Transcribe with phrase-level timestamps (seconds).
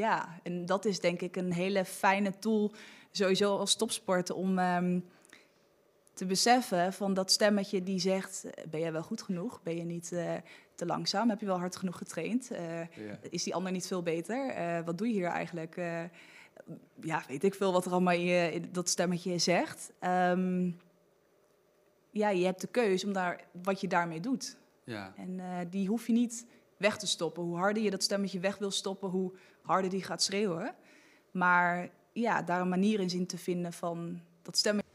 [0.00, 2.72] Ja, en dat is denk ik een hele fijne tool,
[3.10, 5.00] sowieso als topsporter, om ehm,
[6.14, 9.62] te beseffen van dat stemmetje die zegt, eh, ben jij wel goed genoeg?
[9.62, 10.34] Ben je niet eh,
[10.74, 11.28] te langzaam?
[11.28, 12.50] Heb je wel hard genoeg getraind?
[12.50, 13.18] Eh, Ja.
[13.30, 14.54] Is die ander niet veel beter?
[14.84, 15.76] Wat doe je hier eigenlijk?
[17.00, 19.92] Ja, weet ik veel wat er allemaal in, je, in dat stemmetje zegt.
[19.98, 20.70] Ehm,
[22.10, 24.56] ja, je hebt de keuze om daar, wat je daarmee doet.
[24.84, 25.12] Ja.
[25.16, 25.40] En
[25.70, 26.46] die hoef je niet
[26.80, 27.42] weg te stoppen.
[27.42, 30.74] Hoe harder je dat stemmetje weg wil stoppen, hoe harder die gaat schreeuwen.
[31.30, 34.88] Maar ja, daar een manier in zien te vinden van dat stemmetje.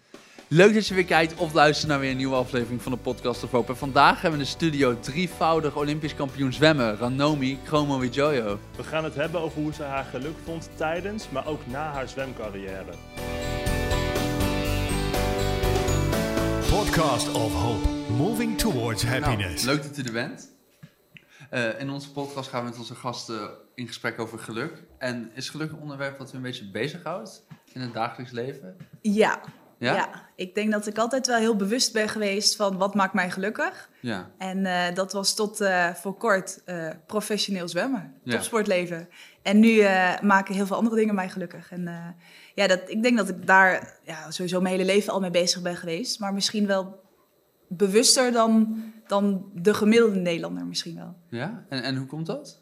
[0.47, 3.43] Leuk dat je weer kijkt of luistert naar weer een nieuwe aflevering van de Podcast
[3.43, 3.71] of Hope.
[3.71, 8.59] En vandaag hebben we in de studio drievoudig Olympisch kampioen zwemmen, Ranomi Kromowidjojo.
[8.75, 12.09] We gaan het hebben over hoe ze haar geluk vond tijdens, maar ook na haar
[12.09, 12.93] zwemcarrière.
[16.69, 17.87] Podcast of Hope.
[18.17, 19.63] Moving towards happiness.
[19.63, 20.54] Nou, leuk dat u er bent.
[21.49, 24.83] Eh, in onze podcast gaan we met onze gasten in gesprek over geluk.
[24.97, 28.77] En is geluk een onderwerp dat u een beetje bezighoudt in het dagelijks leven?
[29.01, 29.41] Ja,
[29.77, 29.93] Ja?
[29.95, 30.09] ja.
[30.35, 33.89] ik denk dat ik altijd wel heel bewust ben geweest van wat maakt mij gelukkig.
[34.01, 34.31] Ja.
[34.37, 36.63] En eh, dat was tot eh, voor kort
[37.05, 38.31] professioneel zwemmen, Ja.
[38.35, 39.09] topsportleven.
[39.41, 39.81] En nu
[40.21, 41.71] maken heel veel andere dingen mij gelukkig.
[41.71, 42.15] En
[42.55, 45.61] ja, dat, ik denk dat ik daar ja, sowieso mijn hele leven al mee bezig
[45.61, 46.19] ben geweest.
[46.19, 47.03] Maar misschien wel
[47.67, 51.15] bewuster dan, dan de gemiddelde Nederlander misschien wel.
[51.29, 51.65] Ja?
[51.69, 52.61] En, en hoe komt dat?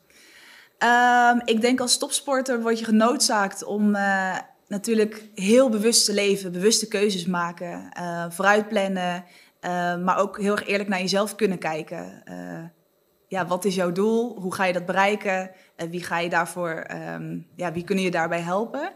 [0.77, 4.37] Ehm, ik denk als topsporter word je genoodzaakt om eh,
[4.67, 9.25] natuurlijk heel bewust te leven, bewuste keuzes maken, eh vooruit plannen,
[9.59, 12.23] eh, maar ook heel erg eerlijk naar jezelf kunnen kijken.
[13.27, 14.39] Ja, wat is jouw doel?
[14.39, 15.51] Hoe ga je dat bereiken?
[15.75, 18.93] En wie ga je daarvoor, ehm, ja, wie kunnen je daarbij helpen?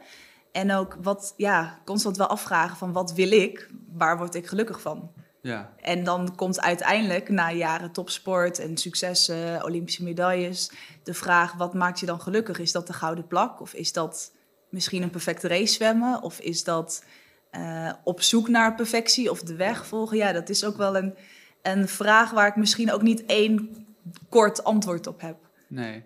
[0.52, 3.69] En ook wat, ja, constant wel afvragen van wat wil ik?
[3.92, 5.11] Waar word ik gelukkig van?
[5.48, 5.73] Ja.
[5.81, 10.72] En dan komt uiteindelijk, na jaren topsport en successen, Olympische medailles,
[11.04, 12.59] de vraag: wat maakt je dan gelukkig?
[12.59, 13.62] Is dat de gouden plak?
[13.62, 14.31] Of is dat
[14.70, 16.22] misschien een perfecte race zwemmen?
[16.22, 17.06] Of is dat
[17.52, 20.17] eh, op zoek naar perfectie of de weg volgen?
[20.17, 21.16] Ja, dat is ook wel een,
[21.61, 23.86] een vraag waar ik misschien ook niet één
[24.30, 25.38] kort antwoord op heb.
[25.67, 26.04] Nee.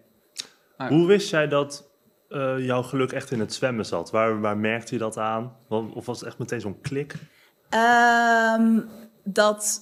[0.77, 1.89] Hoe wist jij dat
[2.29, 4.11] eh, jouw geluk echt in het zwemmen zat?
[4.11, 5.55] Waar, waar merkte je dat aan?
[5.67, 7.15] Of was het echt meteen zo'n klik?
[7.69, 8.79] Ehm,
[9.33, 9.81] dat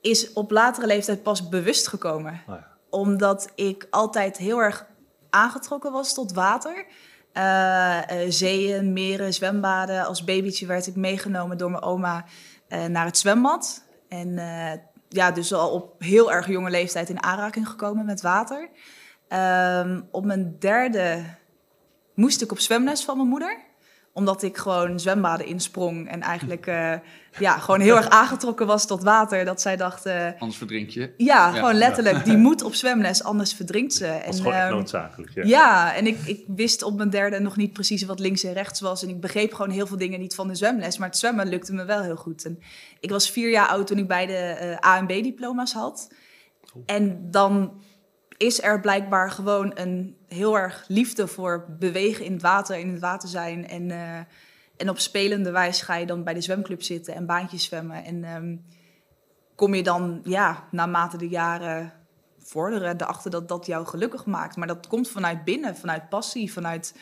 [0.00, 2.42] is op latere leeftijd pas bewust gekomen.
[2.48, 2.66] Oh ja.
[2.90, 4.86] Omdat ik altijd heel erg
[5.30, 6.86] aangetrokken was tot water.
[7.32, 10.06] Eh, zeeën, meren, zwembaden.
[10.06, 12.24] Als babytje werd ik meegenomen door mijn oma
[12.68, 13.84] eh, naar het zwembad.
[14.08, 14.38] En
[15.08, 18.70] ja, dus al op heel erg jonge leeftijd in aanraking gekomen met water.
[19.28, 21.24] Ehm, op mijn derde
[22.14, 23.67] moest ik op zwemles van mijn moeder
[24.18, 26.92] omdat ik gewoon zwembaden insprong en eigenlijk eh,
[27.38, 29.44] ja, gewoon heel erg aangetrokken was tot water.
[29.44, 31.00] Dat zij dacht, eh, Anders verdrink je.
[31.00, 31.50] ja, Ja.
[31.52, 34.06] gewoon letterlijk, die moet op zwemles, anders verdrinkt ze.
[34.06, 35.30] Dat was En, gewoon echt ehm, noodzakelijk.
[35.34, 35.42] Ja.
[35.44, 38.80] ja, en ik, ik wist op mijn derde nog niet precies wat links en rechts
[38.80, 39.02] was.
[39.02, 40.98] En ik begreep gewoon heel veel dingen niet van de zwemles.
[40.98, 42.44] Maar het zwemmen lukte me wel heel goed.
[42.44, 42.58] En
[43.00, 46.08] ik was vier jaar oud toen ik beide eh A en B-diploma's had.
[46.86, 47.72] En dan
[48.38, 53.00] is er blijkbaar gewoon een heel erg liefde voor bewegen in het water, in het
[53.00, 53.68] water zijn.
[53.68, 54.18] En, eh,
[54.76, 58.04] en op spelende wijze ga je dan bij de zwemclub zitten en baantjes zwemmen.
[58.04, 58.56] En ehm,
[59.54, 61.92] kom je dan, ja, naarmate de jaren
[62.38, 64.56] vorderen, erachter dat dat jou gelukkig maakt.
[64.56, 66.94] Maar dat komt vanuit binnen, vanuit passie, vanuit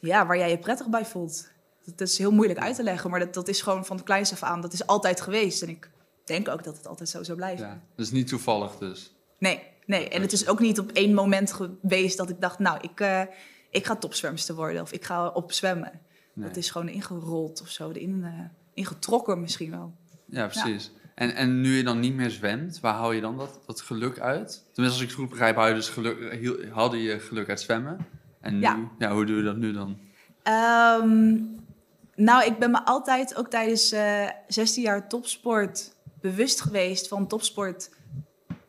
[0.00, 1.50] ja, waar jij je prettig bij voelt.
[1.84, 4.32] Dat is heel moeilijk uit te leggen, maar dat, dat is gewoon van het kleins
[4.32, 4.60] af aan.
[4.60, 5.62] Dat is altijd geweest.
[5.62, 5.90] En ik
[6.24, 7.66] denk ook dat het altijd zo zou blijven.
[7.66, 7.80] Ja.
[7.96, 9.14] Dat is niet toevallig dus.
[9.38, 10.08] Nee, nee.
[10.08, 13.22] En het is ook niet op één moment geweest dat ik dacht, nou, ik, eh,
[13.70, 16.00] ik ga topzwemster worden of ik ga op zwemmen.
[16.34, 16.48] Nee.
[16.48, 18.30] Dat is gewoon ingerold of zo, erin, eh,
[18.74, 19.94] ingetrokken misschien wel.
[20.24, 20.90] Ja, precies.
[21.14, 24.18] En, en nu je dan niet meer zwemt, waar haal je dan dat, dat geluk
[24.18, 24.64] uit?
[24.72, 26.38] Tenminste, als ik het goed begrijp, hou je dus geluk,
[26.72, 28.06] haalde je geluk uit zwemmen.
[28.40, 28.90] En nu, Ja.
[28.98, 29.12] ja.
[29.12, 29.98] hoe doe je dat nu dan?
[30.42, 31.36] Ehm,
[32.14, 37.90] nou, ik ben me altijd ook tijdens eh 16 jaar topsport bewust geweest van topsport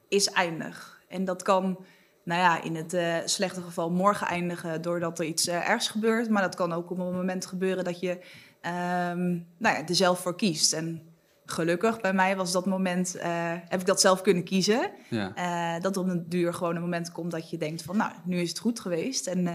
[0.07, 0.98] is eindig.
[1.09, 1.77] En dat kan,
[2.23, 6.29] nou ja, in het eh, slechte geval morgen eindigen doordat er iets eh, ergs gebeurt.
[6.29, 8.19] Maar dat kan ook op een moment gebeuren dat je
[8.61, 10.73] ehm, nou ja, er zelf voor kiest.
[10.73, 11.01] En
[11.45, 13.29] gelukkig bij mij was dat moment, eh,
[13.67, 14.91] heb ik dat zelf kunnen kiezen.
[15.09, 15.79] Ja.
[15.79, 18.49] Dat op een duur gewoon een moment komt dat je denkt van, nou, nu is
[18.49, 19.27] het goed geweest.
[19.27, 19.47] En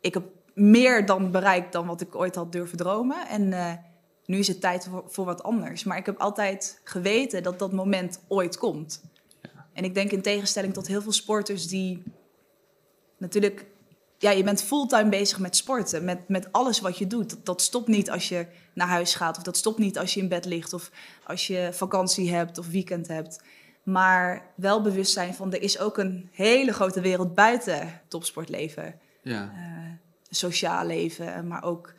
[0.00, 0.24] ik heb
[0.54, 3.28] meer dan bereikt dan wat ik ooit had durven dromen.
[3.28, 3.48] En
[4.24, 5.84] nu is het tijd voor, voor wat anders.
[5.84, 9.02] Maar ik heb altijd geweten dat dat moment ooit komt.
[9.72, 12.02] En ik denk in tegenstelling tot heel veel sporters die
[13.18, 13.66] natuurlijk...
[14.18, 17.30] Ja, je bent fulltime bezig met sporten, met, met alles wat je doet.
[17.30, 20.20] Dat, dat stopt niet als je naar huis gaat, of dat stopt niet als je
[20.20, 20.90] in bed ligt, of
[21.26, 23.42] als je vakantie hebt of weekend hebt.
[23.82, 29.00] Maar wel bewust zijn van er is ook een hele grote wereld buiten topsportleven.
[29.22, 29.52] Ja.
[29.54, 29.90] eh,
[30.30, 31.94] sociaal leven, maar ook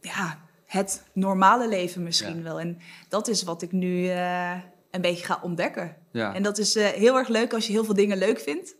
[0.00, 2.42] ja, het normale leven misschien Ja.
[2.42, 2.60] wel.
[2.60, 4.58] En dat is wat ik nu eh,
[4.92, 5.96] een beetje ga ontdekken.
[6.12, 6.34] ja.
[6.34, 8.74] En dat is eh, heel erg leuk als je heel veel dingen leuk vindt.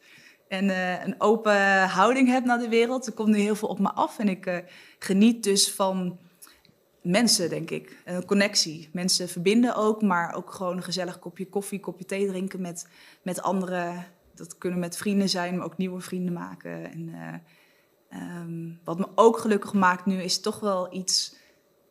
[0.53, 3.07] En eh, een open houding hebt naar de wereld.
[3.07, 4.19] Er komt nu heel veel op me af.
[4.19, 4.57] En ik eh,
[4.99, 6.19] geniet dus van
[7.03, 8.03] mensen, denk ik.
[8.05, 8.89] Een connectie.
[8.93, 12.89] Mensen verbinden ook, maar ook gewoon een gezellig kopje koffie, kopje thee drinken met,
[13.23, 14.07] met anderen.
[14.35, 16.93] Dat kunnen met vrienden zijn, maar ook nieuwe vrienden maken.
[16.93, 21.37] En eh, ehm, wat me ook gelukkig maakt nu is toch wel iets...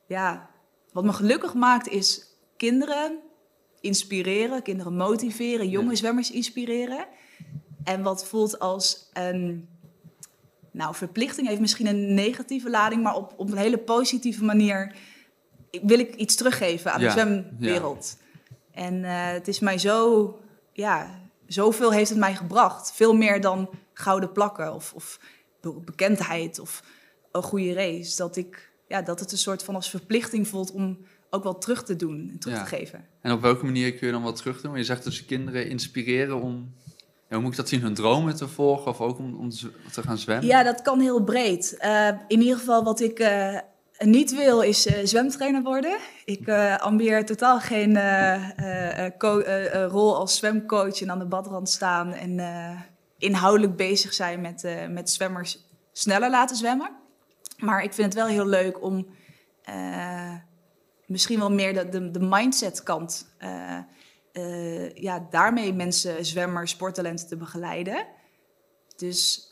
[0.07, 0.49] Ja,
[0.91, 3.19] wat me gelukkig maakt is kinderen
[3.81, 7.05] inspireren, kinderen motiveren, jonge zwemmers inspireren.
[7.83, 9.67] En wat voelt als een
[10.71, 14.95] nou, verplichting, heeft misschien een negatieve lading, maar op, op een hele positieve manier
[15.81, 18.17] wil ik iets teruggeven aan Ja, de zwemwereld.
[18.71, 20.39] En eh, het is mij zo,
[20.73, 22.91] ja, zoveel heeft het mij gebracht.
[22.91, 25.19] Veel meer dan gouden plakken of, of
[25.61, 26.83] be- bekendheid of
[27.31, 28.15] een goede race.
[28.15, 30.97] Dat, ik, ja, dat het een soort van als verplichting voelt om
[31.33, 32.63] ook wel terug te doen en terug Ja.
[32.63, 33.05] te geven.
[33.21, 34.77] En op welke manier kun je dan wat terug doen?
[34.77, 36.73] Je zegt dus kinderen inspireren om...
[37.29, 37.81] Ja, hoe moet ik dat zien?
[37.81, 39.49] Hun dromen te volgen of ook om, om
[39.91, 40.47] te gaan zwemmen?
[40.47, 41.77] Ja, dat kan heel breed.
[41.77, 43.57] Eh, in ieder geval wat ik eh,
[43.99, 45.97] niet wil is eh, zwemtrainer worden.
[46.25, 47.97] Ik ambieer totaal geen
[49.87, 52.39] rol als zwemcoach en aan de badrand staan en
[53.17, 56.89] inhoudelijk bezig zijn met, met zwemmers sneller laten zwemmen.
[57.57, 59.07] Maar ik vind het wel heel leuk om
[61.11, 63.77] misschien wel meer de, de, de mindset kant, eh,
[64.31, 68.05] eh, ja, daarmee mensen, zwemmers, sporttalenten te begeleiden.
[68.95, 69.45] Dus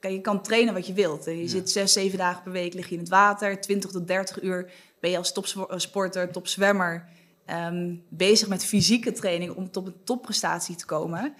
[0.00, 1.24] kijk, je kan trainen wat je wilt.
[1.24, 1.48] Je Ja.
[1.48, 3.60] zit zes, zeven dagen per week lig je in het water.
[3.60, 7.08] 20 tot 30 uur ben je als topsporter, topzwemmer...
[7.46, 11.34] ehm, bezig met fysieke training om tot een topprestatie te komen.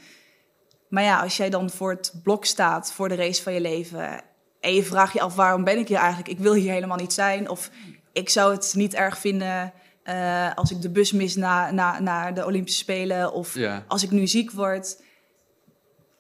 [0.89, 4.21] Maar ja, als jij dan voor het blok staat voor de race van je leven...
[4.61, 6.29] en je vraagt je af, waarom ben ik hier eigenlijk?
[6.29, 7.49] Ik wil hier helemaal niet zijn.
[7.49, 7.71] Of
[8.17, 9.73] ik zou het niet erg vinden
[10.03, 13.33] eh, als ik de bus mis na, na, naar de Olympische Spelen...
[13.33, 13.85] of Ja.
[13.89, 15.03] als ik nu ziek word.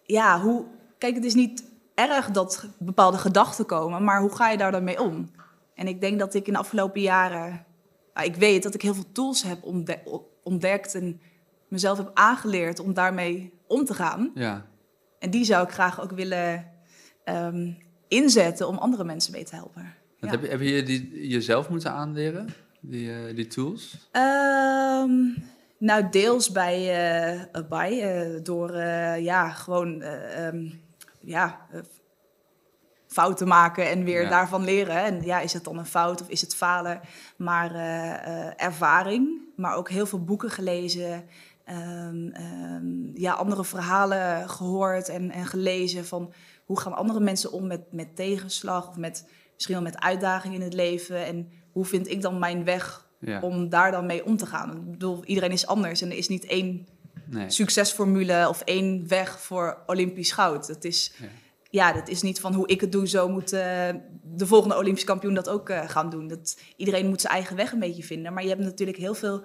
[0.02, 0.64] Ja, hoe.
[0.98, 1.64] Kijk, het is niet
[1.94, 5.30] erg dat bepaalde gedachten komen, maar hoe ga je daar dan mee om?
[5.74, 7.64] En ik denk dat ik in de afgelopen jaren.
[8.14, 11.20] nou, ik weet dat ik heel veel tools heb ontde- ontdekt en
[11.68, 14.30] mezelf heb aangeleerd om daarmee om te gaan.
[14.34, 14.66] Ja.
[15.18, 16.70] En die zou ik graag ook willen
[17.24, 17.72] ehm,
[18.08, 19.94] inzetten om andere mensen mee te helpen.
[20.26, 20.32] Ja.
[20.32, 22.46] Heb, je, heb je die jezelf moeten aanleren,
[22.80, 24.08] die, eh, die tools?
[24.12, 25.10] Ehm,
[25.78, 26.78] nou, deels bij,
[27.52, 28.76] eh, bij eh, door
[29.20, 30.68] ja, gewoon ehm,
[31.20, 31.66] ja,
[33.06, 34.28] fouten maken en weer Ja.
[34.28, 34.96] daarvan leren.
[35.04, 37.00] En ja, is het dan een fout of is het falen?
[37.36, 37.74] Maar
[38.56, 41.24] ervaring, maar ook heel veel boeken gelezen.
[41.64, 42.30] ehm,
[43.14, 46.32] ja, andere verhalen gehoord en, en gelezen van
[46.64, 50.64] hoe gaan andere mensen om met, met tegenslag of met misschien wel met uitdagingen in
[50.64, 51.24] het leven.
[51.26, 53.40] En hoe vind ik dan mijn weg Ja.
[53.40, 54.76] om daar dan mee om te gaan.
[54.76, 56.86] Ik bedoel, iedereen is anders en er is niet één
[57.28, 57.50] Nee.
[57.50, 60.66] succesformule of één weg voor Olympisch goud.
[60.66, 61.26] Dat is, Ja.
[61.70, 63.88] ja, dat is niet van hoe ik het doe, zo moet eh,
[64.22, 66.28] de volgende Olympisch kampioen dat ook eh, gaan doen.
[66.28, 68.32] Dat, iedereen moet zijn eigen weg een beetje vinden.
[68.32, 69.44] Maar je hebt natuurlijk heel veel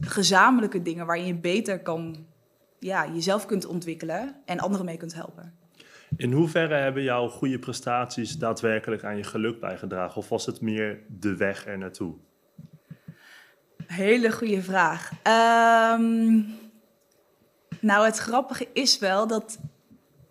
[0.00, 2.26] gezamenlijke dingen waarin je beter kan,
[2.78, 5.54] ja, jezelf kunt ontwikkelen en anderen mee kunt helpen.
[6.20, 10.16] In hoeverre hebben jouw goede prestaties daadwerkelijk aan je geluk bijgedragen?
[10.16, 12.14] Of was het meer de weg er naartoe?
[13.86, 15.10] Hele goede vraag.
[15.22, 16.40] Ehm,
[17.80, 19.58] nou, het grappige is wel dat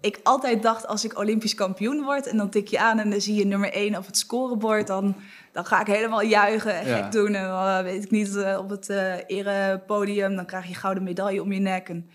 [0.01, 3.21] ik altijd dacht als ik Olympisch kampioen word en dan tik je aan en dan
[3.21, 5.15] zie je nummer 1 op het scorebord, dan,
[5.51, 7.01] dan ga ik helemaal juichen en Ja.
[7.01, 10.73] gek doen en eh, weet ik niet eh, op het eh erepodium, dan krijg je
[10.75, 11.89] gouden medaille om je nek.
[11.89, 12.09] En,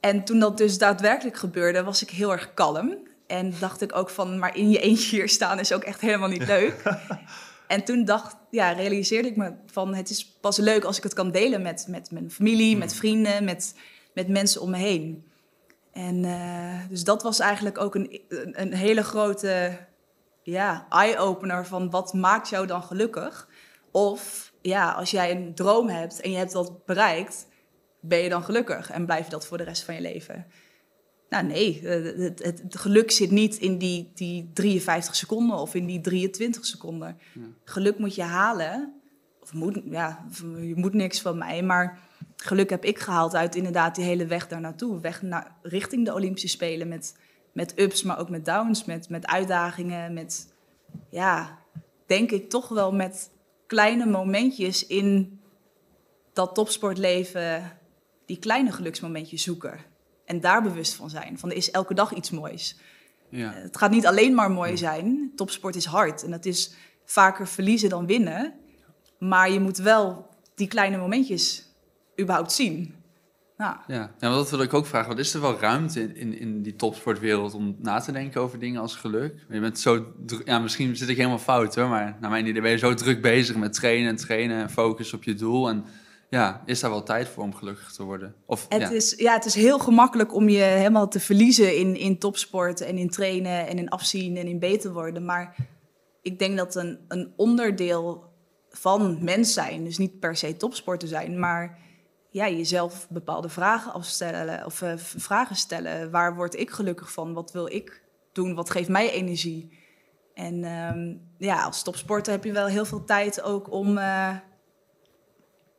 [0.00, 2.96] en toen dat dus daadwerkelijk gebeurde, was ik heel erg kalm.
[3.26, 6.28] En dacht ik ook van, maar in je eentje hier staan is ook echt helemaal
[6.28, 6.82] niet leuk.
[7.66, 11.14] En toen dacht, ja, realiseerde ik me van het is pas leuk als ik het
[11.14, 13.74] kan delen met, met mijn familie, met vrienden, met,
[14.14, 15.24] met mensen om me heen.
[15.92, 19.78] En eh, dus dat was eigenlijk ook een, een, een hele grote
[20.42, 23.48] ja, eye-opener van wat maakt jou dan gelukkig?
[23.90, 27.46] Of ja, als jij een droom hebt en je hebt dat bereikt,
[28.08, 30.46] ben je dan gelukkig en blijf je dat voor de rest van je leven?
[31.28, 35.74] Nou nee, eh, het, het, het geluk zit niet in die, die 53 seconden of
[35.74, 37.18] in die 23 seconden.
[37.34, 37.40] Ja.
[37.64, 38.94] Geluk moet je halen.
[39.40, 40.26] Of moet, ja,
[40.60, 41.98] je moet niks van mij, maar
[42.36, 45.00] geluk heb ik gehaald uit inderdaad die hele weg daar naartoe.
[45.00, 47.16] Weg naar, richting de Olympische Spelen met,
[47.52, 50.54] met ups, maar ook met downs, met, met uitdagingen, met,
[51.10, 51.58] ja,
[52.06, 53.30] denk ik toch wel met
[53.66, 55.40] kleine momentjes in
[56.32, 57.78] dat topsportleven,
[58.26, 59.78] die kleine geluksmomentjes zoeken.
[60.24, 61.38] En daar bewust van zijn.
[61.38, 62.76] Van er is elke dag iets moois.
[63.30, 63.52] Ja.
[63.52, 65.32] Het gaat niet alleen maar mooi zijn.
[65.34, 68.54] Topsport is hard en het is vaker verliezen dan winnen.
[69.18, 71.66] Maar je moet wel die kleine momentjes
[72.20, 72.94] überhaupt zien.
[73.56, 75.08] Nou, Ja, en dat wil ik ook vragen.
[75.08, 78.58] Wat is er wel ruimte in, in, in die topsportwereld om na te denken over
[78.58, 79.34] dingen als geluk?
[79.48, 82.62] Je bent zo druk, ja, misschien zit ik helemaal fout hoor, maar naar mijn idee
[82.62, 85.68] ben je zo druk bezig met trainen en trainen en focus op je doel.
[85.68, 85.84] En
[86.36, 88.34] ja, is daar wel tijd voor om gelukkig te worden?
[88.46, 88.90] Of, het, ja.
[88.90, 92.98] is, ja, het is heel gemakkelijk om je helemaal te verliezen in, in topsport en
[92.98, 95.24] in trainen en in afzien en in beter worden.
[95.24, 95.56] Maar
[96.22, 98.24] ik denk dat een, een onderdeel
[98.68, 101.78] van mens zijn, dus niet per se topsporter zijn, maar
[102.30, 106.10] ja, jezelf bepaalde vragen afstellen of eh, vragen stellen.
[106.10, 107.32] Waar word ik gelukkig van?
[107.32, 108.02] Wat wil ik
[108.32, 108.54] doen?
[108.54, 109.84] Wat geeft mij energie?
[110.34, 114.36] En ehm, ja, als topsporter heb je wel heel veel tijd ook om eh,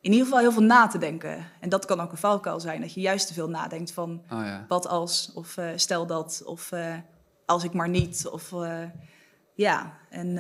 [0.07, 1.45] in ieder geval heel veel na te denken.
[1.59, 4.45] En dat kan ook een valkuil zijn, dat je juist te veel nadenkt van Oh
[4.45, 4.65] ja.
[4.67, 6.93] wat als, of eh, stel dat, of eh,
[7.45, 8.83] als ik maar niet, of eh,
[9.53, 9.97] ja.
[10.09, 10.33] En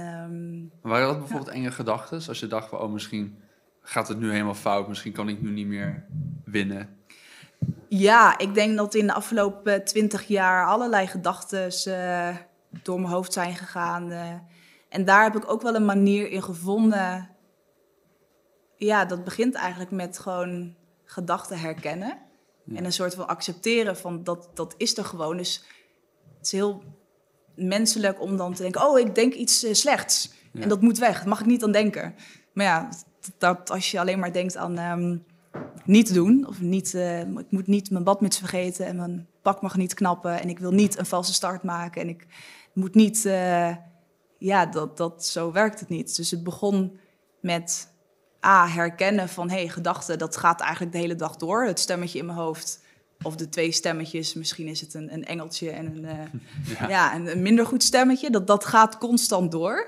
[0.81, 2.27] Maar Waren dat bijvoorbeeld enge gedachten?
[2.27, 3.37] Als je dacht van, oh misschien
[3.81, 6.05] gaat het nu helemaal fout, misschien kan ik nu niet meer
[6.45, 6.89] winnen.
[7.89, 11.71] ja, ik denk dat in de afgelopen twintig jaar allerlei gedachten
[12.83, 14.11] door mijn hoofd zijn gegaan.
[14.89, 17.35] en daar heb ik ook wel een manier in gevonden.
[18.77, 22.17] Ja, dat begint eigenlijk met gewoon gedachten herkennen.
[22.63, 22.75] Ja.
[22.77, 25.37] En een soort van accepteren van dat, dat is er gewoon.
[25.37, 25.63] Dus
[26.37, 26.83] het is heel
[27.55, 30.31] menselijk om dan te denken, oh, ik denk iets eh, slechts.
[30.51, 30.61] Ja.
[30.61, 32.15] En dat moet weg, daar mag ik niet aan denken.
[32.53, 32.89] Maar ja,
[33.37, 35.17] dat als je alleen maar denkt aan ehm,
[35.85, 39.77] niet doen, of niet, eh, ik moet niet mijn badmuts vergeten en mijn pak mag
[39.77, 42.25] niet knappen en ik wil niet een valse start maken en ik
[42.73, 43.75] moet niet, eh,
[44.37, 46.15] ja, dat, dat, zo werkt het niet.
[46.15, 46.99] Dus het begon
[47.41, 47.95] met
[48.45, 51.65] A, herkennen van, hé, hey, gedachten, dat gaat eigenlijk de hele dag door.
[51.65, 52.81] Het stemmetje in mijn hoofd,
[53.21, 57.15] of de twee stemmetjes, misschien is het een, een engeltje en een, eh, Ja.
[57.15, 59.87] een minder goed stemmetje, dat, dat gaat constant door.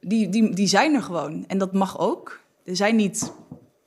[0.00, 1.44] Die, die, die zijn er gewoon.
[1.46, 2.40] En dat mag ook.
[2.64, 3.32] Er zijn niet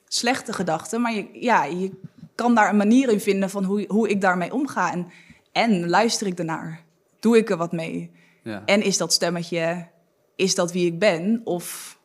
[0.08, 1.92] slechte gedachten, maar je, ja, je
[2.36, 4.92] kan daar een manier in vinden van hoe, hoe ik daarmee omga.
[4.92, 5.08] En,
[5.52, 6.84] en luister ik ernaar?
[7.20, 8.12] Doe ik er wat mee?
[8.44, 8.62] Ja.
[8.66, 9.88] En is dat stemmetje,
[10.36, 11.42] is dat wie ik ben?
[11.44, 11.98] Of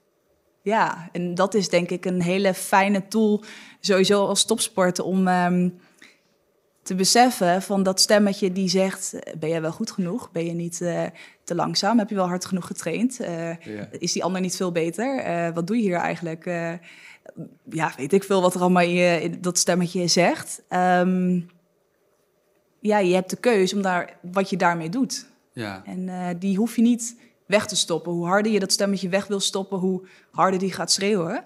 [0.67, 3.43] ja, en dat is denk ik een hele fijne tool,
[3.81, 5.69] sowieso als topsporter, om ehm,
[6.83, 10.31] te beseffen van dat stemmetje die zegt, ben jij wel goed genoeg?
[10.33, 11.03] Ben je niet eh,
[11.45, 11.99] te langzaam?
[11.99, 13.21] Heb je wel hard genoeg getraind?
[13.21, 13.89] Eh, Ja.
[13.99, 15.19] is die ander niet veel beter?
[15.19, 16.45] Eh, wat doe je hier eigenlijk?
[17.71, 20.63] Ja, weet ik veel wat er allemaal in, je, in dat stemmetje zegt.
[20.69, 21.41] Ehm,
[22.81, 25.27] ja, je hebt de keus om daar, wat je daarmee doet.
[25.53, 25.83] Ja.
[25.85, 28.13] En die hoef je niet weg te stoppen.
[28.13, 31.45] Hoe harder je dat stemmetje weg wil stoppen, hoe harder die gaat schreeuwen.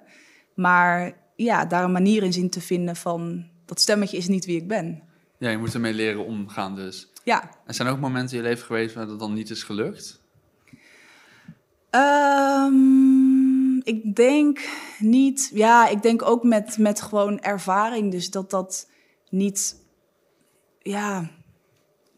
[0.54, 3.47] Maar ja, daar een manier in zien te vinden van...
[3.64, 5.02] dat stemmetje is niet wie ik ben.
[5.38, 7.09] ja, je moet ermee leren omgaan dus.
[7.25, 10.21] Ja, Er zijn ook momenten in je leven geweest waar dat dan niet is gelukt?
[11.90, 15.50] Ehm, ik denk niet.
[15.54, 18.11] Ja, ik denk ook met, met gewoon ervaring.
[18.11, 18.90] Dus dat dat
[19.30, 19.76] niet.
[20.78, 21.30] Ja,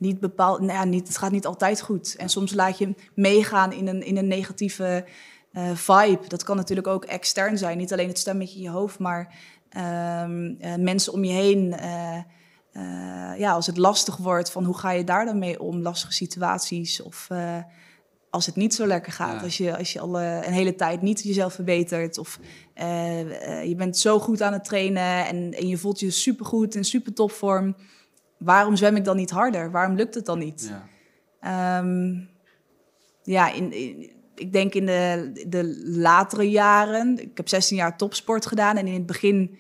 [0.03, 0.61] niet bepaald.
[0.61, 2.15] Nou ja, niet, het gaat niet altijd goed.
[2.17, 5.05] En soms laat je meegaan in een, in een negatieve
[5.53, 6.29] eh, vibe.
[6.29, 7.79] Dat kan natuurlijk ook extern zijn.
[7.79, 9.35] Niet alleen het stemmetje in je hoofd, maar
[9.69, 11.73] ehm, eh, mensen om je heen.
[11.73, 12.19] eh,
[13.39, 15.83] ja, als het lastig wordt, van hoe ga je daar dan mee om?
[15.83, 17.29] Lastige situaties of
[18.31, 19.39] als het niet zo lekker gaat.
[19.39, 19.43] Ja.
[19.43, 22.39] Als je, als je al een hele tijd niet jezelf verbetert of
[23.65, 27.13] je bent zo goed aan het trainen en, en je voelt je supergoed in super
[27.13, 27.77] topvorm.
[28.45, 29.71] Waarom zwem ik dan niet harder?
[29.71, 30.71] Waarom lukt het dan niet?
[30.71, 31.79] Ja.
[31.79, 32.15] Ehm,
[33.23, 37.19] ja, in, in- ik denk in de, de latere jaren.
[37.19, 38.77] Ik heb 16 jaar topsport gedaan.
[38.77, 39.59] En in het begin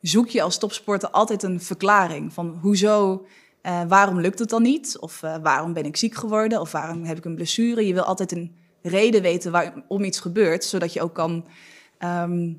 [0.00, 2.32] zoek je als topsporter altijd een verklaring.
[2.32, 3.26] Van hoezo,
[3.62, 4.98] eh, waarom lukt het dan niet?
[4.98, 6.60] Of eh, waarom ben ik ziek geworden?
[6.60, 7.86] Of waarom heb ik een blessure?
[7.86, 10.64] Je wil altijd een reden weten waarom iets gebeurt.
[10.64, 11.46] Zodat je ook kan,
[11.98, 12.52] ehm,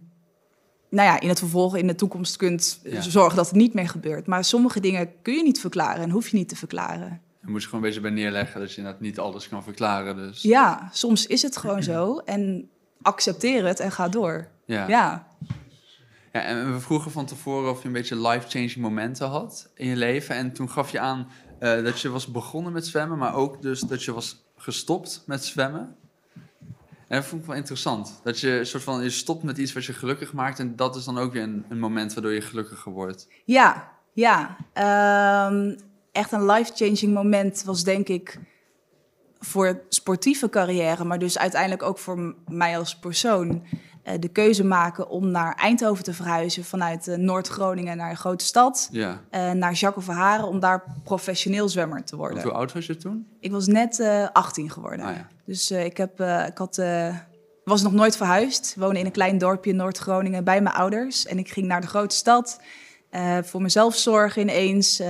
[0.94, 3.02] nou ja, in het vervolg, in de toekomst kunt Ja.
[3.02, 4.28] zorgen dat het niet meer gebeurt.
[4.28, 7.22] Maar sommige dingen kun je niet verklaren en hoef je niet te verklaren.
[7.42, 10.16] Je moet je gewoon een beetje bij neerleggen dat je inderdaad niet alles kan verklaren.
[10.16, 12.18] Dus Ja, soms is het gewoon zo.
[12.18, 12.70] En
[13.02, 14.48] accepteer het en ga door.
[14.66, 14.88] ja.
[14.88, 15.28] Ja.
[16.32, 19.96] Ja, en we vroegen van tevoren of je een beetje life-changing momenten had in je
[19.96, 20.36] leven.
[20.36, 21.28] En toen gaf je aan
[21.60, 25.46] eh, dat je was begonnen met zwemmen, maar ook dus dat je was gestopt met
[25.46, 25.96] zwemmen.
[27.14, 28.20] En dat vond ik wel interessant.
[28.24, 30.60] Dat je soort van, je stopt met iets wat je gelukkig maakt.
[30.60, 33.28] En dat is dan ook weer een, een moment waardoor je gelukkiger wordt.
[33.46, 34.58] Ja, ja.
[34.74, 35.76] Ehm,
[36.12, 38.40] echt een life-changing moment was denk ik
[39.40, 43.64] voor sportieve carrière, maar dus uiteindelijk ook voor mij als persoon.
[44.04, 48.46] Eh, de keuze maken om naar Eindhoven te verhuizen vanuit eh, Noord-Groningen naar een grote
[48.46, 49.20] stad, Ja.
[49.30, 52.50] eh, naar Jacques Haren, om daar professioneel zwemmer te Want worden.
[52.50, 53.28] hoe oud was je toen?
[53.40, 55.06] Ik was net eh 18 geworden.
[55.06, 55.28] Ah, ja.
[55.46, 56.82] Dus ik, heb, ik had,
[57.64, 58.76] was nog nooit verhuisd.
[58.78, 61.26] Woonde in een klein dorpje in Noord-Groningen bij mijn ouders.
[61.26, 62.60] En ik ging naar de grote stad
[63.42, 65.02] voor mezelf zorgen ineens.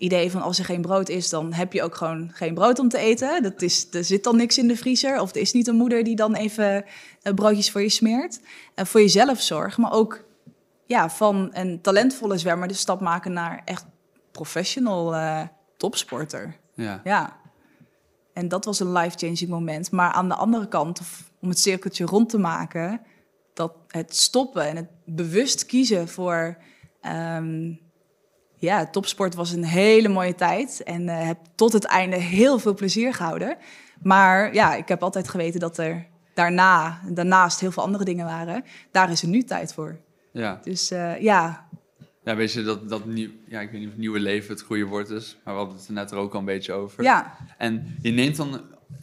[0.00, 2.88] Idee van als er geen brood is, dan heb je ook gewoon geen brood om
[2.88, 3.42] te eten.
[3.42, 5.20] Dat is, er zit dan niks in de vriezer.
[5.20, 6.84] Of er is niet een moeder die dan even
[7.22, 8.40] eh, broodjes voor je smeert.
[8.74, 10.24] Eh, voor jezelf zorgen, maar ook
[10.86, 13.86] ja, van een talentvolle zwemmer de stap maken naar echt
[14.32, 15.42] professional eh,
[15.76, 16.56] topsporter.
[16.74, 17.00] Ja.
[17.04, 17.36] Ja.
[18.32, 19.90] En dat was een life-changing moment.
[19.90, 21.00] Maar aan de andere kant,
[21.40, 23.00] om het cirkeltje rond te maken,
[23.54, 26.56] dat het stoppen en het bewust kiezen voor.
[27.00, 27.72] ehm,
[28.60, 30.82] ja, topsport was een hele mooie tijd.
[30.82, 33.56] En eh, heb tot het einde heel veel plezier gehouden.
[34.02, 38.64] Maar ja, ik heb altijd geweten dat er daarna, daarnaast heel veel andere dingen waren.
[38.90, 39.98] Daar is er nu tijd voor.
[40.32, 40.60] Ja.
[40.62, 41.68] Dus eh, ja,
[42.24, 44.62] Ja, weet je, dat, dat nieuw, ja, ik weet niet of het nieuwe leven het
[44.62, 47.02] goede woord is, maar we hadden het er net er ook al een beetje over.
[47.02, 48.60] ja, En je neemt dan,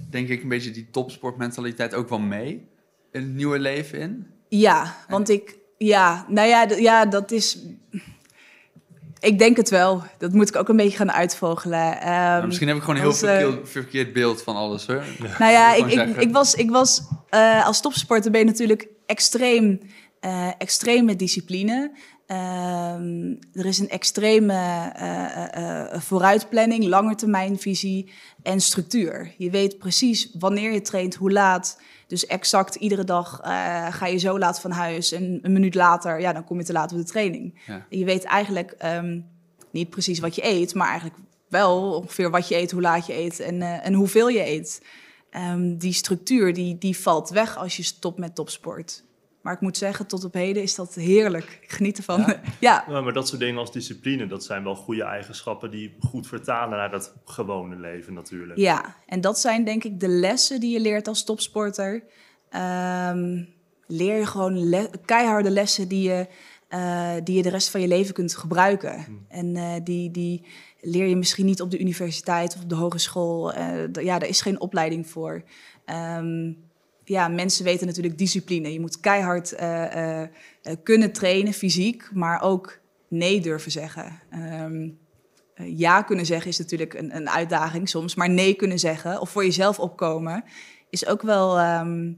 [0.10, 2.68] denk ik, een beetje die topsportmentaliteit ook wel mee
[3.12, 4.28] in het nieuwe leven in.
[4.50, 7.66] Ja, want ik, ja, nou ja, ja, dat is.
[9.20, 10.04] Ik denk het wel.
[10.18, 12.02] Dat moet ik ook een beetje gaan uitvogelen.
[12.02, 14.88] Ehm, Maar misschien heb ik gewoon een heel als, eh, verkeerd, verkeerd beeld van alles,
[14.88, 15.04] hoor.
[15.40, 19.80] nou ja, Ik ik, ik, was, ik was eh, als topsporter ben je natuurlijk extreem,
[20.20, 21.92] eh, extreme discipline.
[22.28, 28.12] Ehm, er is een extreme eh, eh, vooruitplanning, langetermijnvisie
[28.44, 29.34] en structuur.
[29.38, 31.82] Je weet precies wanneer je traint, hoe laat.
[32.08, 33.40] Dus exact iedere dag
[33.92, 36.74] ga je zo laat van huis en een minuut later, ja, dan kom je te
[36.74, 37.62] laat op de training.
[37.68, 37.86] Ja.
[37.90, 39.20] Je weet eigenlijk ehm,
[39.72, 43.18] niet precies wat je eet, maar eigenlijk wel ongeveer wat je eet, hoe laat je
[43.18, 44.82] eet en, en hoeveel je eet.
[45.30, 49.04] Ehm, die structuur die, die valt weg als je stopt met topsport.
[49.48, 51.60] Maar ik moet zeggen, tot op heden is dat heerlijk.
[51.62, 52.20] Ik geniet ervan.
[52.20, 55.96] Ja, ja, Ja, maar dat soort dingen als discipline, dat zijn wel goede eigenschappen die
[56.00, 58.60] goed vertalen naar dat gewone leven natuurlijk.
[59.06, 62.04] en dat zijn denk ik de lessen die je leert als topsporter.
[62.50, 63.43] Ehm,
[63.88, 66.28] leer je gewoon le- keiharde lessen die je,
[66.67, 69.06] eh, die je de rest van je leven kunt gebruiken.
[69.30, 70.45] En eh, die, die
[70.82, 73.54] leer je misschien niet op de universiteit of op de hogeschool.
[73.54, 75.43] Eh, d- ja, daar is geen opleiding voor.
[75.86, 76.52] Ehm,
[77.10, 78.74] ja, mensen weten natuurlijk discipline.
[78.74, 80.30] Je moet keihard eh, eh,
[80.62, 84.22] eh, kunnen trainen, fysiek, maar ook nee durven zeggen.
[84.30, 84.89] Ehm,
[85.54, 89.30] eh, ja kunnen zeggen is natuurlijk een, een uitdaging soms, maar nee kunnen zeggen of
[89.30, 90.43] voor jezelf opkomen
[90.89, 92.13] is ook wel ehm,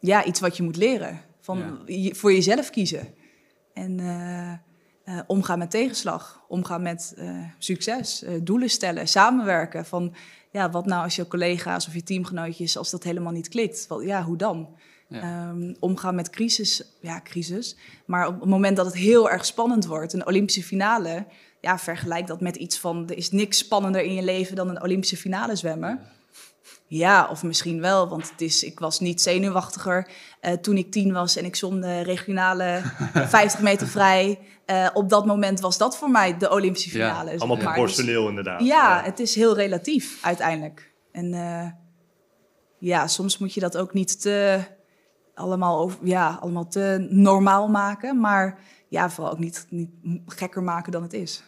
[0.00, 1.20] ja, iets wat je moet leren.
[1.40, 3.14] Van je- voor jezelf kiezen.
[3.74, 4.00] En
[5.26, 7.16] omgaan met tegenslag, omgaan met
[7.58, 9.84] succes, doelen stellen, samenwerken.
[9.84, 10.14] Van
[10.50, 13.86] ja, wat nou als je collega's of je teamgenootjes, als dat helemaal niet klikt?
[13.88, 14.68] Wel, ja, hoe dan?
[15.08, 15.20] Ja.
[15.20, 17.76] Ehm, omgaan met crisis, ja, crisis.
[18.06, 21.26] Maar op het moment dat het heel erg spannend wordt, een Olympische finale,
[21.60, 24.82] ja, vergelijk dat met iets van: er is niks spannender in je leven dan een
[24.82, 26.00] Olympische finale zwemmen.
[26.92, 31.12] Ja, of misschien wel, want het is, ik was niet zenuwachtiger eh, toen ik tien
[31.12, 32.80] was en ik de regionale
[33.14, 34.38] 50 meter vrij.
[34.64, 37.30] Eh, op dat moment was dat voor mij de Olympische Ja, finale.
[37.30, 38.64] Allemaal Maar dus- proportioneel inderdaad.
[38.64, 40.92] ja, het is heel relatief uiteindelijk.
[41.12, 41.66] En eh,
[42.78, 44.60] ja, soms moet je dat ook niet te
[45.34, 49.90] allemaal, over, ja, allemaal te normaal maken, maar ja, vooral ook niet, niet
[50.26, 51.42] gekker maken dan het is.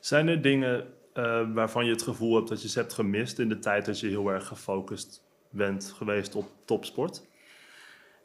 [0.00, 3.48] Zijn er dingen eh, waarvan je het gevoel hebt dat je ze hebt gemist in
[3.48, 7.22] de tijd dat je heel erg gefocust bent geweest op topsport?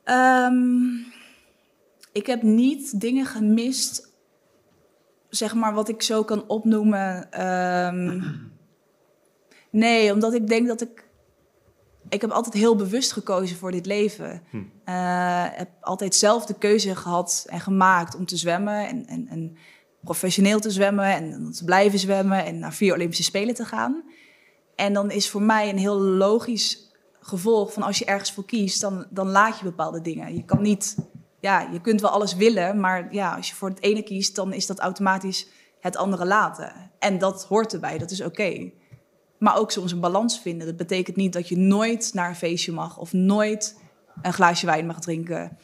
[0.04, 0.96] Ehm,
[2.12, 4.14] ik heb niet dingen gemist,
[5.30, 7.32] zeg maar, wat ik zo kan opnoemen.
[7.32, 8.22] Ehm,
[9.70, 11.08] nee, omdat ik denk dat ik.
[12.10, 14.42] Ik heb altijd heel bewust gekozen voor dit leven.
[14.50, 14.64] Hm.
[14.84, 19.58] Eh, heb altijd zelf de keuze gehad en gemaakt om te zwemmen en, en, en
[20.04, 24.04] professioneel te zwemmen en te blijven zwemmen en naar vier Olympische Spelen te gaan.
[24.76, 28.82] En dan is voor mij een heel logisch gevolg van als je ergens voor kiest,
[28.82, 30.36] dan, dan laat je bepaalde dingen.
[30.36, 30.98] Je kan niet,
[31.40, 34.54] ja, je kunt wel alles willen, maar ja, als je voor het ene kiest, dan
[34.54, 35.48] is dat automatisch
[35.80, 36.92] het andere laten.
[37.00, 38.72] En dat hoort erbij, dat is oké.
[39.38, 40.68] Maar ook soms een balans vinden.
[40.68, 43.80] Dat betekent niet dat je nooit naar een feestje mag of nooit
[44.22, 45.58] een glaasje wijn mag drinken.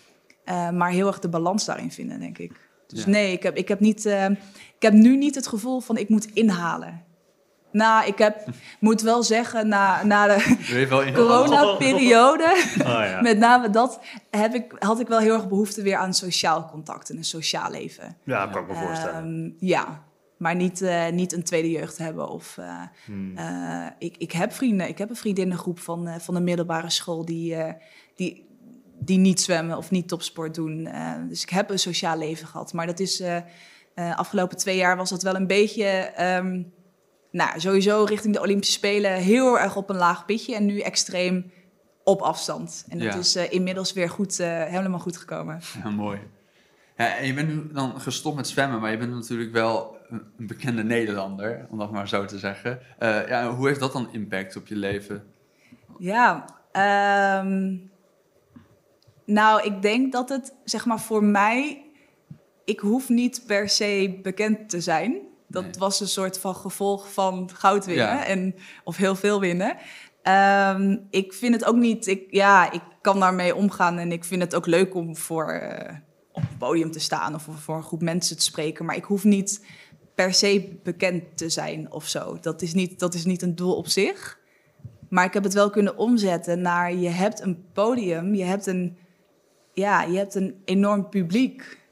[0.43, 2.64] Eh, maar heel erg de balans daarin vinden, denk ik.
[2.87, 3.09] Dus Ja.
[3.09, 4.25] nee, ik heb, ik, heb niet, eh,
[4.75, 7.03] ik heb nu niet het gevoel van ik moet inhalen.
[7.71, 8.43] Nou, ik heb,
[8.79, 13.21] moet wel zeggen, na, na de corona-periode, Ah, ja.
[13.29, 17.09] met name dat, heb ik, had ik wel heel erg behoefte weer aan sociaal contact
[17.09, 18.17] en een sociaal leven.
[18.23, 19.53] ja, kan ik me voorstellen.
[19.59, 20.03] Ehm, ja,
[20.37, 22.29] maar niet, eh, niet een tweede jeugd hebben.
[22.29, 23.37] Of, eh, Hmm.
[23.37, 27.55] eh, ik, ik heb vrienden, ik heb een vriendinnengroep van, van de middelbare school die,
[28.15, 28.44] die
[29.05, 30.85] die niet zwemmen of niet topsport doen.
[30.87, 32.73] Eh, dus ik heb een sociaal leven gehad.
[32.73, 33.37] Maar dat is eh
[33.95, 35.85] eh, afgelopen twee jaar was dat wel een beetje.
[35.85, 36.61] ehm,
[37.31, 40.55] nou, sowieso richting de Olympische Spelen heel erg op een laag pitje.
[40.55, 41.51] En nu extreem
[42.03, 42.85] op afstand.
[42.89, 43.19] En dat Ja.
[43.19, 45.59] is inmiddels weer goed, helemaal goed gekomen.
[45.83, 46.19] Ja, mooi.
[46.97, 50.23] Ja, en je bent nu dan gestopt met zwemmen, maar je bent natuurlijk wel een
[50.37, 52.79] bekende Nederlander, om dat maar zo te zeggen.
[52.99, 55.23] Ja, hoe heeft dat dan impact op je leven?
[55.97, 57.75] Ja, ehm,
[59.25, 61.85] nou, ik denk dat het, zeg maar, voor mij,
[62.65, 65.17] ik hoef niet per se bekend te zijn.
[65.47, 65.71] Dat Nee.
[65.77, 68.25] was een soort van gevolg van goud winnen Ja.
[68.25, 69.77] en, of heel veel winnen.
[70.21, 74.41] Ehm, ik vind het ook niet, ik, ja, ik kan daarmee omgaan en ik vind
[74.41, 75.95] het ook leuk om voor, eh,
[76.31, 78.85] op het podium te staan of voor- voor een groep mensen te spreken.
[78.85, 79.65] Maar ik hoef niet
[80.15, 82.37] per se bekend te zijn of zo.
[82.41, 84.39] Dat is niet, dat is niet een doel op zich.
[85.09, 88.97] Maar ik heb het wel kunnen omzetten naar je hebt een podium, je hebt een,
[89.75, 91.83] ja, je hebt een enorm publiek.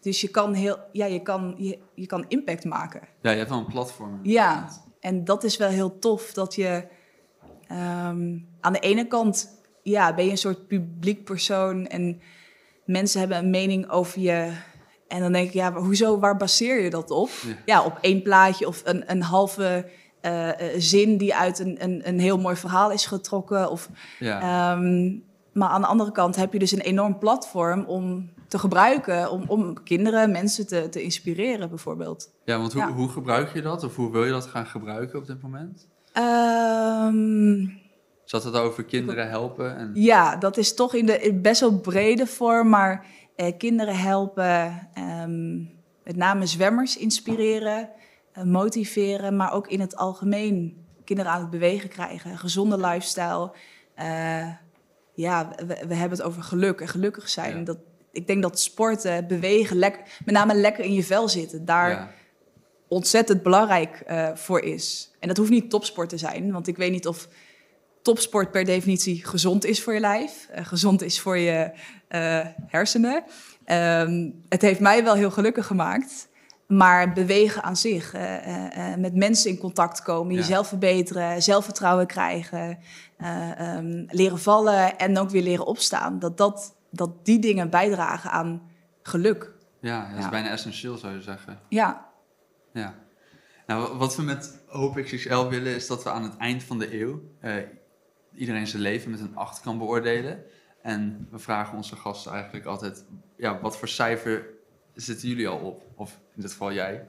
[0.00, 3.00] Dus je kan, heel, ja, je kan, je, je kan impact maken.
[3.22, 4.20] Ja, je hebt wel een platform.
[4.22, 4.68] Ja,
[5.00, 6.86] en dat is wel heel tof dat je
[7.66, 12.20] ehm, aan de ene kant ja, ben je een soort publiek persoon en
[12.84, 14.52] mensen hebben een mening over je.
[15.08, 17.28] En dan denk ik, ja, hoezo, waar baseer je dat op?
[17.46, 17.56] Ja.
[17.64, 19.90] Ja, op één plaatje of een, een halve
[20.20, 23.70] eh, eh, zin die uit een, een, een heel mooi verhaal is getrokken.
[23.70, 23.88] Of,
[24.18, 24.40] Ja.
[24.40, 25.18] Ehm,
[25.54, 29.44] maar aan de andere kant heb je dus een enorm platform om te gebruiken, om,
[29.46, 32.30] om kinderen, mensen te, te inspireren bijvoorbeeld.
[32.44, 32.92] ja, want hoe, ja.
[32.92, 33.84] hoe gebruik je dat?
[33.84, 35.88] Of hoe wil je dat gaan gebruiken op dit moment?
[36.12, 37.66] Ehm,
[38.24, 39.76] Zat het over kinderen helpen?
[39.76, 39.90] En...
[39.94, 44.88] ja, dat is toch in de in best wel brede vorm, maar eh, kinderen helpen,
[44.94, 45.56] ehm,
[46.04, 47.88] met name zwemmers inspireren,
[48.32, 53.52] eh, motiveren, maar ook in het algemeen kinderen aan het bewegen krijgen, een gezonde lifestyle.
[53.94, 54.48] Eh,
[55.14, 57.58] ja, we, we hebben het over geluk en gelukkig zijn.
[57.58, 57.64] Ja.
[57.64, 57.78] Dat,
[58.12, 62.10] ik denk dat sporten, bewegen, lekker, met name lekker in je vel zitten, daar Ja.
[62.88, 65.10] ontzettend belangrijk eh, voor is.
[65.20, 67.28] En dat hoeft niet topsport te zijn, want ik weet niet of
[68.02, 71.70] topsport per definitie gezond is voor je lijf, eh, gezond is voor je
[72.08, 73.24] eh, hersenen.
[73.64, 76.28] Ehm, het heeft mij wel heel gelukkig gemaakt.
[76.66, 78.14] Maar bewegen aan zich,
[78.98, 80.38] met mensen in contact komen, Ja.
[80.40, 82.78] jezelf verbeteren, zelfvertrouwen krijgen,
[83.24, 86.18] eh, ehm, leren vallen en ook weer leren opstaan.
[86.18, 88.70] Dat, dat, dat die dingen bijdragen aan
[89.02, 89.52] geluk.
[89.80, 90.30] Ja, dat is Ja.
[90.30, 91.58] bijna essentieel zou je zeggen.
[91.68, 92.12] Ja,
[92.72, 92.94] Ja.
[93.66, 96.78] Nou, wa- wat we met Hoop XXL willen is dat we aan het eind van
[96.78, 97.54] de eeuw eh,
[98.34, 100.44] iedereen zijn leven met een 8 kan beoordelen.
[100.82, 103.04] En we vragen onze gasten eigenlijk altijd,
[103.36, 104.46] ja, wat voor cijfer
[104.94, 105.82] zitten jullie al op?
[105.96, 107.04] Of in dit geval jij.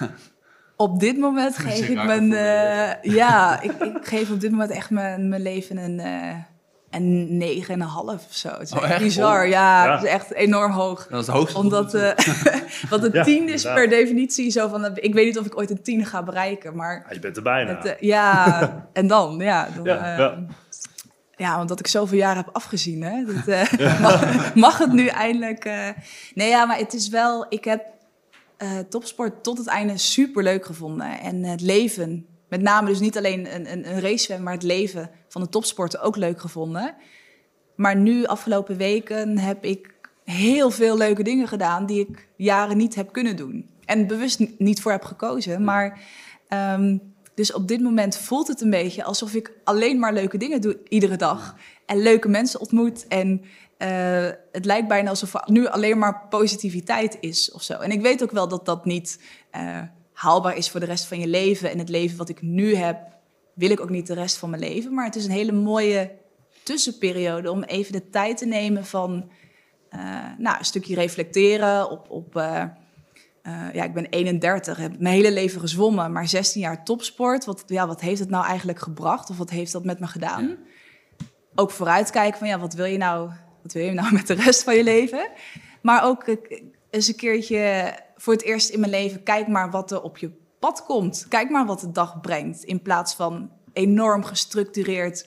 [0.76, 2.32] Op dit moment is geef ik mijn.
[2.32, 6.00] eh, ja, ik, ik geef op dit moment echt mijn, mijn leven een.
[6.00, 6.34] eh
[6.90, 8.48] een negen en een half of zo.
[8.48, 9.42] Het is Oh, echt bizar.
[9.44, 9.50] Oh.
[9.50, 9.94] Ja, Ja.
[9.94, 11.06] het is echt enorm hoog.
[11.06, 11.58] Dat is het hoogste.
[11.58, 12.10] Omdat, eh
[12.90, 13.74] want een Ja, tien is inderdaad.
[13.74, 14.96] per definitie zo van...
[14.96, 17.04] Ik weet niet of ik ooit een tien ga bereiken, maar...
[17.08, 17.74] Ja, je bent er bijna.
[17.76, 18.60] Het, eh, ja,
[18.92, 19.68] en dan, ja.
[19.74, 20.38] Dan, Ja, eh, ja.
[21.36, 23.24] ja, omdat ik zoveel jaren heb afgezien, hè.
[23.24, 25.64] Dat, eh, mag, mag het nu eindelijk...
[25.64, 25.88] eh,
[26.34, 27.46] Nee, ja, maar het is wel...
[27.48, 27.82] Ik heb
[28.56, 31.20] eh, topsport tot het einde super leuk gevonden.
[31.20, 35.10] En het leven, met name dus niet alleen een, een, een race maar het leven
[35.28, 36.94] van de topsporten ook leuk gevonden.
[37.76, 42.94] Maar nu, afgelopen weken, heb ik heel veel leuke dingen gedaan die ik jaren niet
[42.94, 43.70] heb kunnen doen.
[43.84, 45.64] En bewust ni- niet voor heb gekozen.
[45.64, 46.00] Maar
[46.48, 46.98] ehm,
[47.34, 50.78] dus op dit moment voelt het een beetje alsof ik alleen maar leuke dingen doe
[50.88, 51.56] iedere dag.
[51.86, 53.06] En leuke mensen ontmoet.
[53.08, 53.44] En
[53.84, 57.72] eh, het lijkt bijna alsof er nu alleen maar positiviteit is of zo.
[57.72, 59.80] En ik weet ook wel dat dat niet eh,
[60.12, 61.70] haalbaar is voor de rest van je leven.
[61.70, 62.98] En het leven wat ik nu heb,
[63.54, 64.94] wil ik ook niet de rest van mijn leven.
[64.94, 66.10] Maar het is een hele mooie
[66.62, 69.30] tussenperiode om even de tijd te nemen van
[69.88, 70.00] eh,
[70.38, 72.10] nou, een stukje reflecteren op.
[72.10, 72.34] op
[73.72, 77.44] ja, ik ben 31, heb mijn hele leven gezwommen, maar 16 jaar topsport.
[77.44, 79.30] Wat, ja, wat heeft het nou eigenlijk gebracht?
[79.30, 80.48] Of wat heeft dat met me gedaan?
[80.48, 80.56] Ja.
[81.54, 83.30] Ook vooruitkijken van ja, wat wil je nou,
[83.64, 85.28] wat wil je nou met de rest van je leven?
[85.82, 89.90] Maar ook eh, eens een keertje voor het eerst in mijn leven, kijk maar wat
[89.90, 91.26] er op je pad komt.
[91.28, 92.62] Kijk maar wat de dag brengt.
[92.64, 95.26] In plaats van enorm gestructureerd,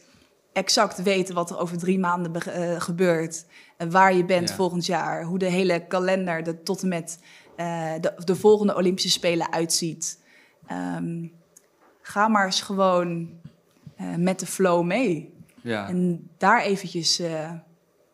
[0.54, 3.46] exact weten wat er over drie maanden eh, gebeurt.
[3.78, 4.56] En waar je bent Ja.
[4.56, 5.24] volgend jaar.
[5.24, 7.20] Hoe de hele kalender de, tot en met
[7.56, 10.20] eh, de, de volgende Olympische Spelen uitziet.
[10.68, 11.26] Ehm,
[12.02, 13.30] ga maar eens gewoon
[13.96, 15.34] eh, met de flow mee.
[15.62, 15.88] Ja.
[15.88, 17.52] En daar eventjes eh,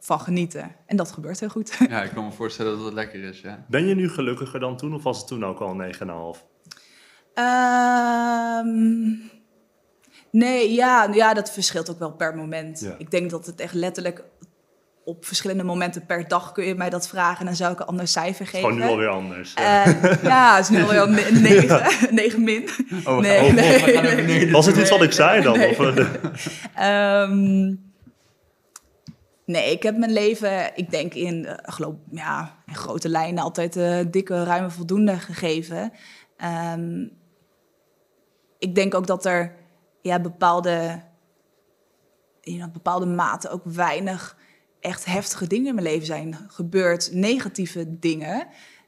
[0.06, 0.76] van genieten.
[0.86, 1.76] En dat gebeurt heel goed.
[1.89, 3.66] ja, ik kan me voorstellen dat het lekker is, ja.
[3.68, 5.76] Ben je nu gelukkiger dan toen of was het toen ook al
[6.36, 6.46] 9,5?
[7.34, 9.10] Ehm,
[10.32, 12.80] nee, ja, ja, dat verschilt ook wel per moment.
[12.80, 12.96] Ja.
[12.98, 14.24] Ik denk dat het echt letterlijk
[15.06, 17.86] op verschillende momenten per dag kun je mij dat vragen en dan zou ik een
[17.86, 18.70] ander cijfer geven.
[18.70, 19.54] Gewoon nu alweer anders.
[19.54, 21.82] Eh, ja, het is nu alweer al ne- negen,
[22.16, 22.70] negen min.
[23.06, 24.52] Oh, Nee, oh, nee.
[24.52, 25.58] Was het iets wat ik zei dan?
[25.58, 25.70] Nee.
[25.70, 27.74] Of, eh, Ehm,
[29.45, 33.75] nee, ik heb mijn leven, ik denk in, eh, geloof, ja, in grote lijnen altijd
[33.75, 35.91] eh, dikke, ruime voldoende gegeven.
[36.38, 37.08] Ehm,
[38.60, 39.56] ik denk ook dat er
[40.01, 41.01] ja, bepaalde,
[42.41, 44.38] in bepaalde mate ook weinig
[44.79, 47.10] echt heftige dingen in mijn leven zijn gebeurd.
[47.13, 48.47] Negatieve dingen,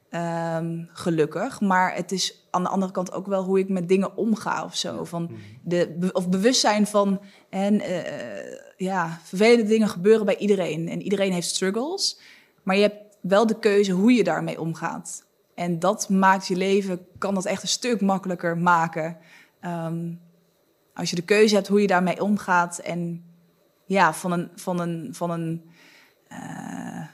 [0.10, 1.62] ehm, gelukkig.
[1.62, 4.76] Maar het is aan de andere kant ook wel hoe ik met dingen omga of
[4.76, 5.04] zo.
[5.04, 5.32] Van
[5.64, 10.88] de, be- of bewustzijn van, en, eh, ja, vervelende dingen gebeuren bij iedereen.
[10.88, 12.20] En iedereen heeft struggles.
[12.64, 15.26] Maar je hebt wel de keuze hoe je daarmee omgaat.
[15.56, 19.18] En dat maakt je leven, kan dat echt een stuk makkelijker maken.
[19.60, 20.14] Ehm,
[20.94, 23.24] als je de keuze hebt hoe je daarmee omgaat en
[23.86, 25.70] ja, van een, van een, van een,
[26.28, 27.08] eh,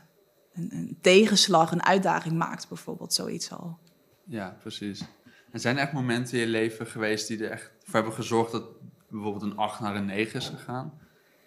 [0.54, 3.78] een, tegenslag, een uitdaging maakt, bijvoorbeeld, zoiets al.
[4.26, 5.04] Ja, precies.
[5.52, 8.52] En zijn er echt momenten in je leven geweest die er echt voor hebben gezorgd
[8.52, 8.64] dat
[9.10, 11.00] bijvoorbeeld een 8 naar een 9 is gegaan?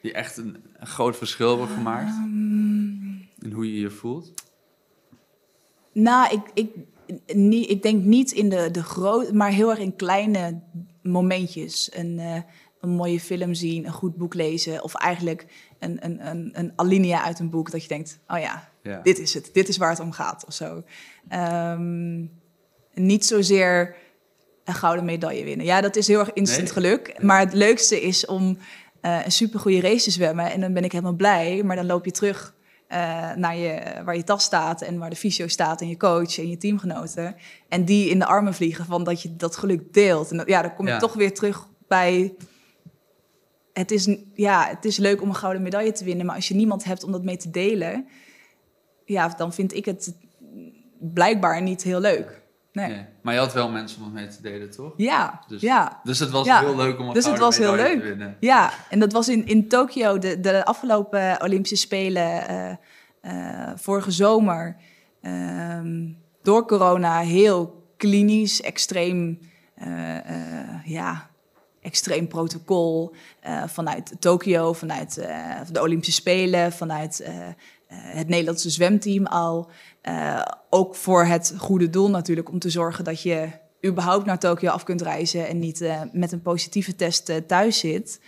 [0.04, 2.14] Die echt een, een groot verschil hebben gemaakt
[3.38, 4.32] in hoe je je voelt?
[5.92, 6.70] Nou, ik, ik,
[7.36, 10.60] niet, ik denk niet in de, de grote, maar heel erg in kleine
[11.02, 11.90] momentjes.
[11.94, 12.40] Een, eh,
[12.80, 14.82] een mooie film zien, een goed boek lezen.
[14.82, 15.46] Of eigenlijk
[15.78, 19.00] een, een, een, een alinea uit een boek dat je denkt, oh ja, Ja.
[19.02, 19.50] dit is het.
[19.52, 20.82] Dit is waar het om gaat of zo.
[21.28, 22.24] Ehm,
[22.94, 23.96] niet zozeer
[24.64, 25.66] een gouden medaille winnen.
[25.66, 26.72] Ja, dat is heel erg instant Nee.
[26.72, 27.22] geluk.
[27.22, 28.58] Maar het leukste is om
[29.04, 30.50] eh, een supergoeie race te zwemmen.
[30.50, 31.62] En dan ben ik helemaal blij.
[31.62, 32.54] Maar dan loop je terug
[32.86, 36.38] eh, naar je, waar je tas staat en waar de fysio staat en je coach
[36.38, 37.36] en je teamgenoten.
[37.68, 40.30] En die in de armen vliegen van dat je dat geluk deelt.
[40.30, 40.98] En dat, ja, dan kom je Ja.
[40.98, 42.34] toch weer terug bij...
[43.72, 46.54] Het is, ja, het is leuk om een gouden medaille te winnen, maar als je
[46.54, 48.08] niemand hebt om dat mee te delen,
[49.04, 50.14] ja, dan vind ik het
[50.98, 52.42] blijkbaar niet heel leuk.
[52.74, 52.88] Nee.
[52.88, 53.04] Nee.
[53.22, 54.92] Maar je had wel mensen om het mee te delen, toch?
[54.96, 56.00] Ja, Dus, ja.
[56.04, 56.60] dus het was Ja.
[56.60, 58.00] heel leuk om een Dus het was heel leuk.
[58.00, 58.36] te winnen.
[58.40, 62.70] Ja, en dat was in, in Tokio, de, de afgelopen Olympische Spelen eh,
[63.20, 64.76] eh, vorige zomer.
[65.22, 66.08] Ehm,
[66.42, 69.38] door corona heel klinisch, extreem,
[69.74, 71.30] eh, ja,
[71.80, 73.14] extreem protocol.
[73.66, 75.14] vanuit Tokio, vanuit
[75.72, 77.30] de Olympische Spelen, vanuit
[77.88, 79.70] het Nederlandse zwemteam al.
[80.04, 83.48] Eh, ook voor het goede doel natuurlijk, om te zorgen dat je
[83.84, 87.78] überhaupt naar Tokio af kunt reizen en niet eh, met een positieve test eh, thuis
[87.78, 88.20] zit.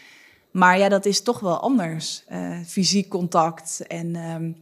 [0.50, 2.24] Maar ja, dat is toch wel anders.
[2.66, 4.52] Fysiek contact en ehm,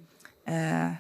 [0.45, 0.91] eh,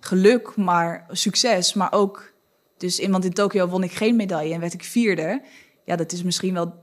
[0.00, 2.32] geluk, maar succes, maar ook.
[2.76, 5.42] Dus in, want in Tokio won ik geen medaille en werd ik vierde.
[5.84, 6.74] Ja, dat is misschien wel,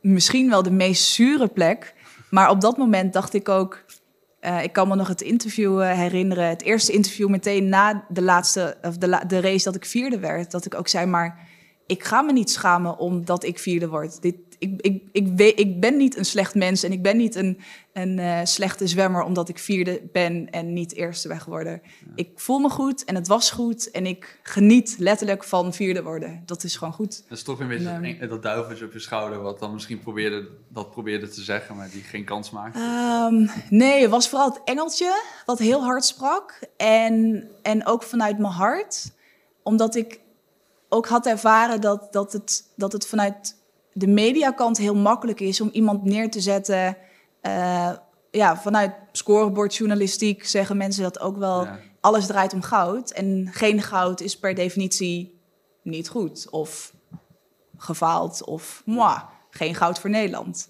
[0.00, 1.94] misschien wel de meest zure plek.
[2.30, 3.84] Maar op dat moment dacht ik ook.
[4.46, 6.48] Eh, ik kan me nog het interview eh, herinneren.
[6.48, 10.50] Het eerste interview meteen na de laatste, of de, de race dat ik vierde werd.
[10.50, 11.45] Dat ik ook zei, maar
[11.86, 14.22] ik ga me niet schamen omdat ik vierde word.
[14.22, 17.34] Dit, ik, ik, ik, weet, ik ben niet een slecht mens en ik ben niet
[17.34, 17.58] een,
[17.92, 21.82] een eh, slechte zwemmer omdat ik vierde ben en niet eerste ben geworden.
[22.14, 26.42] Ik voel me goed en het was goed en ik geniet letterlijk van vierde worden.
[26.46, 27.22] Dat is gewoon goed.
[27.28, 30.90] Dat is toch een beetje dat duiveltje op je schouder, wat dan misschien probeerde, dat
[30.90, 32.78] probeerde te zeggen, maar die geen kans maakte.
[32.78, 36.60] Ehm, nee, het was vooral het engeltje wat heel hard sprak.
[36.76, 39.14] En, en ook vanuit mijn hart.
[39.62, 40.20] Omdat ik
[40.88, 43.56] ook had ervaren dat, dat, het, dat het vanuit
[43.92, 46.96] de mediakant heel makkelijk is om iemand neer te zetten.
[47.40, 47.92] Eh,
[48.30, 51.64] ja, vanuit scorebordjournalistiek zeggen mensen dat ook wel.
[51.64, 51.78] Ja.
[52.00, 53.10] Alles draait om goud.
[53.10, 55.40] En geen goud is per definitie
[55.82, 56.50] niet goed.
[56.50, 56.94] Of
[57.76, 58.44] gefaald.
[58.44, 59.18] Of moi,
[59.50, 60.68] geen goud voor Nederland.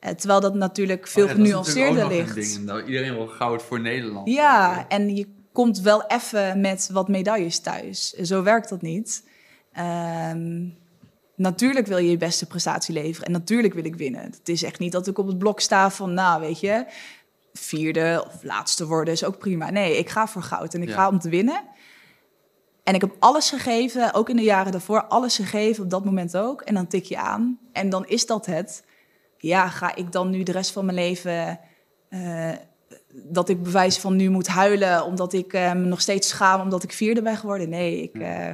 [0.00, 2.34] Eh, terwijl dat natuurlijk veel Oh ja, genuanceerder ligt.
[2.34, 2.64] ding.
[2.64, 4.28] Nou, iedereen wil goud voor Nederland.
[4.28, 8.10] Ja, en je komt wel even met wat medailles thuis.
[8.10, 9.28] Zo werkt dat niet.
[9.72, 10.66] Ehm,
[11.36, 13.26] natuurlijk wil je je beste prestatie leveren.
[13.26, 14.22] En natuurlijk wil ik winnen.
[14.22, 16.86] Het is echt niet dat ik op het blok sta van, nou weet je,
[17.52, 19.70] vierde of laatste worden is ook prima.
[19.70, 20.94] Nee, ik ga voor goud en ik Ja.
[20.94, 21.62] ga om te winnen.
[22.82, 26.36] En ik heb alles gegeven, ook in de jaren daarvoor, alles gegeven op dat moment
[26.36, 26.60] ook.
[26.62, 28.84] En dan tik je aan en dan is dat het.
[29.38, 31.60] Ja, ga ik dan nu de rest van mijn leven
[32.08, 32.50] eh,
[33.12, 36.82] dat ik bewijs van nu moet huilen omdat ik eh, me nog steeds schaam omdat
[36.82, 37.68] ik vierde ben geworden.
[37.68, 38.48] Nee, ik, eh,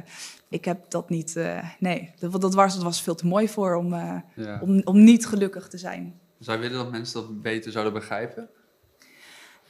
[0.55, 1.35] ik heb dat niet.
[1.35, 4.59] eh, nee, dat, dat, was, dat was veel te mooi voor om, eh, Ja.
[4.63, 6.19] om, om niet gelukkig te zijn.
[6.39, 8.49] Zou je willen dat mensen dat beter zouden begrijpen?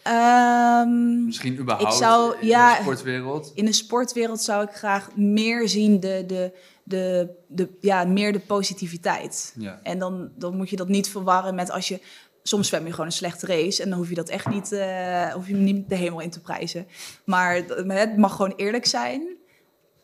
[0.04, 2.76] Ehm, Misschien überhaupt Ik zou- in ja.
[2.76, 3.52] de sportwereld?
[3.56, 6.52] in de sportwereld zou ik graag meer zien de, de,
[6.84, 9.54] de, de, ja, meer de positiviteit.
[9.58, 9.80] Ja.
[9.84, 12.00] En dan, dan moet je dat niet verwarren met als je
[12.44, 15.34] soms zwem je gewoon een slechte race en dan hoef je dat echt niet, eh,
[15.34, 16.88] hoef je niet de hemel in te prijzen.
[17.26, 17.56] Maar
[17.88, 19.28] het mag gewoon eerlijk zijn.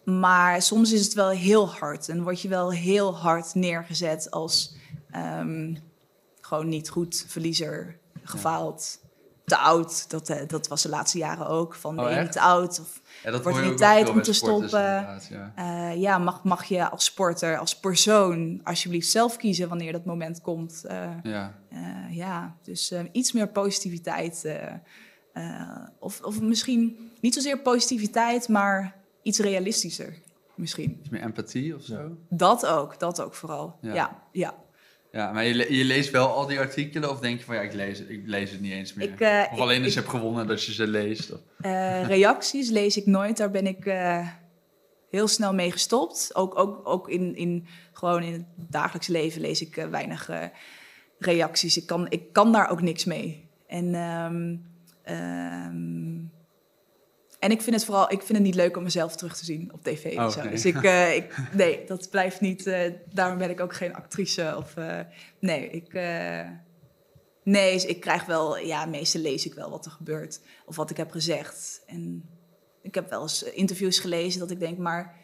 [0.03, 4.75] Maar soms is het wel heel hard en word je wel heel hard neergezet als
[5.11, 5.75] ehm,
[6.41, 8.99] gewoon niet goed, verliezer, gefaald,
[9.45, 10.09] te oud.
[10.09, 11.75] Dat, eh, dat was de laatste jaren ook.
[11.75, 12.79] Van Oh, nee, te oud.
[12.79, 14.81] Of, Ja, dat Wordt niet tijd om te stoppen.
[14.81, 15.51] Ja.
[15.55, 20.41] eh, ja, mag, mag je als sporter, als persoon, alsjeblieft zelf kiezen wanneer dat moment
[20.41, 20.83] komt.
[20.85, 21.53] Eh, Ja.
[22.09, 24.55] ja, dus iets meer positiviteit.
[25.99, 30.13] of, of misschien niet zozeer positiviteit, maar iets realistischer.
[30.55, 30.97] Misschien.
[30.99, 32.17] Iets meer empathie of zo.
[32.29, 33.77] Dat ook, dat ook vooral.
[33.81, 33.93] Ja.
[33.93, 34.55] Ja, ja.
[35.11, 37.73] Ja, maar je, je leest wel al die artikelen of denk je van ja, ik
[37.73, 39.09] lees, ik lees het niet eens meer?
[39.11, 41.31] Ik, eh, of ik- alleen als ik- je hebt gewonnen dat je ze leest?
[41.31, 41.39] Of...
[41.61, 43.37] Eh, reacties lees ik nooit.
[43.37, 44.27] Daar ben ik eh,
[45.09, 46.35] heel snel mee gestopt.
[46.35, 50.29] Ook, ook, ook in, in, gewoon in het dagelijks leven lees ik weinig
[51.19, 51.77] reacties.
[51.77, 53.49] Ik kan, ik kan daar ook niks mee.
[53.67, 54.55] En, ehm,
[55.03, 56.17] ehm,
[57.41, 59.73] en ik vind het vooral ik vind het niet leuk om mezelf terug te zien
[59.73, 60.17] op tv.
[60.17, 60.41] Oh, of zo.
[60.41, 60.51] nee.
[60.51, 62.67] Dus ik, eh, ik, nee, dat blijft niet.
[62.67, 64.53] eh, daarom ben ik ook geen actrice.
[64.57, 64.99] Of, eh,
[65.39, 65.93] nee, ik.
[67.43, 70.89] Nee, dus ik krijg wel, ja, meestal lees ik wel wat er gebeurt of wat
[70.89, 71.83] ik heb gezegd.
[71.85, 72.29] En
[72.81, 75.15] ik heb wel eens interviews gelezen dat ik denk, maar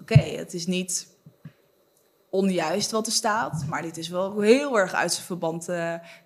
[0.00, 1.06] oké, het is niet
[2.30, 5.68] onjuist wat er staat, maar dit is wel heel erg uit zijn verband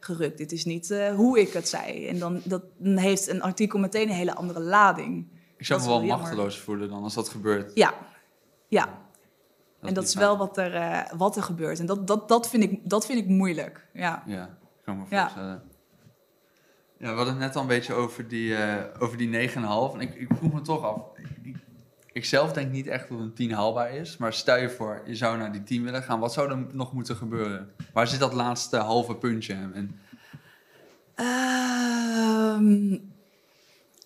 [0.01, 0.39] gerukt.
[0.39, 2.07] Dit is niet hoe ik het zei.
[2.07, 5.40] En dan, dat, dan heeft een artikel meteen een hele andere lading.
[5.61, 7.71] Ik zou me wel machteloos voelen dan als dat gebeurt.
[7.75, 7.95] Ja,
[8.69, 8.89] ja.
[9.81, 11.79] en dat is wel wat er, eh, wat er gebeurt.
[11.79, 13.87] En dat, dat, dat, vind ik, dat vind ik moeilijk.
[13.93, 14.23] Ja.
[14.27, 15.63] Ja, ik kan me voorstellen.
[16.99, 19.55] Ja, we hadden het net al een beetje over die, eh over die 9,5.
[19.95, 21.03] En ik, ik vroeg me toch af.
[21.43, 21.57] Ik,
[22.13, 24.17] ik zelf denk niet echt dat een 10 haalbaar is.
[24.17, 26.21] Maar stel je voor, je zou naar die 10 willen gaan.
[26.21, 27.73] Wat zou er nog moeten gebeuren?
[27.93, 29.55] Waar zit dat laatste halve puntje?
[29.55, 30.01] En,
[31.21, 32.97] Ehm,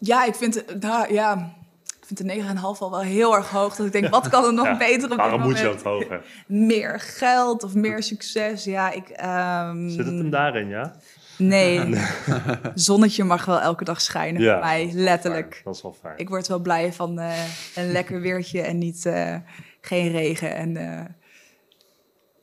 [0.07, 1.53] ja, ik vind, nou, ja,
[2.01, 3.77] ik vind de 9,5 al wel heel erg hoog.
[3.77, 6.25] Dat ik denk, wat kan er nog Ja, beter op Waarom moet je ook hoger?
[6.47, 8.65] Meer geld of meer succes.
[8.65, 9.09] Ja, ik...
[9.09, 10.95] ehm, Zit het hem daarin, ja?
[11.39, 11.95] Nee.
[12.75, 14.53] Zonnetje mag wel elke dag schijnen Ja.
[14.53, 15.61] voor mij, letterlijk.
[15.65, 16.19] Dat is wel fijn.
[16.19, 17.39] Ik word wel blij van eh,
[17.75, 19.37] een lekker weertje en niet eh,
[19.81, 20.55] geen regen.
[20.55, 21.05] En eh,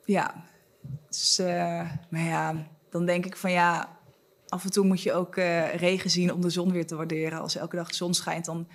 [0.06, 0.34] ja,
[1.10, 1.41] dus,
[2.10, 2.54] maar ja,
[2.89, 3.89] dan denk ik van ja,
[4.52, 7.40] af en toe moet je ook eh, regen zien om de zon weer te waarderen.
[7.40, 8.68] Als elke dag de zon schijnt, dan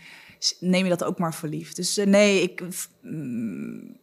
[0.61, 1.73] neem je dat ook maar voor lief.
[1.73, 2.63] Dus eh, nee, ik.
[3.01, 3.97] mm,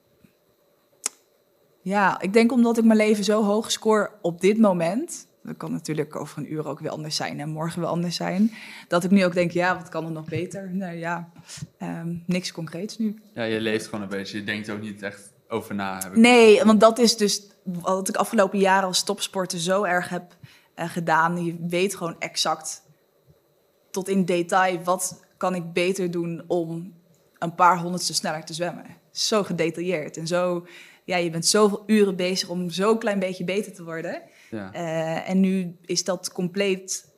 [1.82, 5.28] ja, ik denk omdat ik mijn leven zo hoog scoor op dit moment.
[5.44, 8.52] Dat kan natuurlijk over een uur ook weer anders zijn en morgen weer anders zijn.
[8.88, 10.70] Dat ik nu ook denk, ja, wat kan er nog beter?
[10.76, 11.32] Nou ja,
[11.78, 13.22] ehm, niks concreets nu.
[13.34, 14.38] ja, je leeft gewoon een beetje.
[14.38, 15.98] Je denkt ook niet echt over na.
[16.04, 20.10] Heb ik Nee, want dat is dus wat ik afgelopen jaren als topsporter zo erg
[20.10, 20.36] heb
[20.76, 21.46] eh, gedaan.
[21.46, 22.82] Je weet gewoon exact
[23.92, 26.94] tot in detail wat kan ik beter doen om
[27.38, 28.86] een paar honderdste sneller te zwemmen.
[29.12, 30.66] Zo gedetailleerd en zo.
[31.06, 34.22] Ja, je bent zoveel uren bezig om zo'n klein beetje beter te worden.
[34.50, 34.74] Ja.
[34.74, 37.12] Eh, en nu is dat compleet